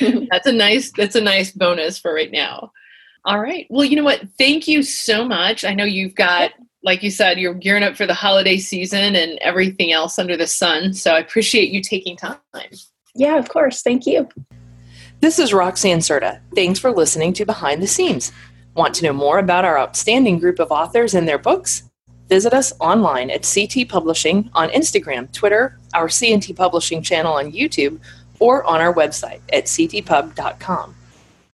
that's 0.31 0.47
a 0.47 0.53
nice 0.53 0.91
that's 0.93 1.15
a 1.15 1.21
nice 1.21 1.51
bonus 1.51 1.99
for 1.99 2.15
right 2.15 2.33
now. 2.33 2.73
All 3.27 3.39
right. 3.39 3.67
Well, 3.69 3.85
you 3.85 3.97
know 3.97 4.05
what? 4.05 4.23
Thank 4.39 4.67
you 4.67 4.83
so 4.83 5.27
much. 5.27 5.65
I 5.65 5.75
know 5.75 5.85
you've 5.85 6.15
got 6.15 6.53
like 6.83 7.03
you 7.03 7.11
said, 7.11 7.39
you're 7.39 7.55
gearing 7.55 7.83
up 7.83 7.97
for 7.97 8.07
the 8.07 8.15
holiday 8.15 8.59
season 8.59 9.15
and 9.15 9.39
everything 9.39 9.93
else 9.93 10.19
under 10.19 10.37
the 10.37 10.47
sun. 10.47 10.93
So 10.93 11.13
I 11.13 11.19
appreciate 11.21 11.71
you 11.71 11.81
taking 11.81 12.17
time. 12.17 12.39
Yeah, 13.15 13.39
of 13.39 13.49
course. 13.49 13.83
Thank 13.83 14.07
you. 14.07 14.29
This 15.21 15.39
is 15.39 15.53
Roxane 15.53 15.99
Cerda. 15.99 16.41
Thanks 16.55 16.81
for 16.81 16.91
listening 16.91 17.33
to 17.35 17.45
Behind 17.45 17.81
the 17.81 17.87
Scenes. 17.87 18.33
Want 18.75 18.95
to 18.97 19.05
know 19.05 19.13
more 19.13 19.39
about 19.39 19.65
our 19.65 19.79
outstanding 19.79 20.39
group 20.39 20.59
of 20.59 20.73
authors 20.73 21.15
and 21.15 21.29
their 21.29 21.39
books? 21.39 21.85
Visit 22.29 22.55
us 22.55 22.73
online 22.81 23.31
at 23.31 23.43
CT 23.43 23.89
Publishing 23.89 24.51
on 24.55 24.71
Instagram, 24.71 25.31
Twitter, 25.33 25.79
our 25.95 26.09
C&T 26.09 26.55
Publishing 26.55 27.03
channel 27.03 27.35
on 27.35 27.53
YouTube, 27.53 28.01
or 28.41 28.65
on 28.65 28.81
our 28.81 28.93
website 28.93 29.41
at 29.53 29.67
ctpub.com. 29.67 30.97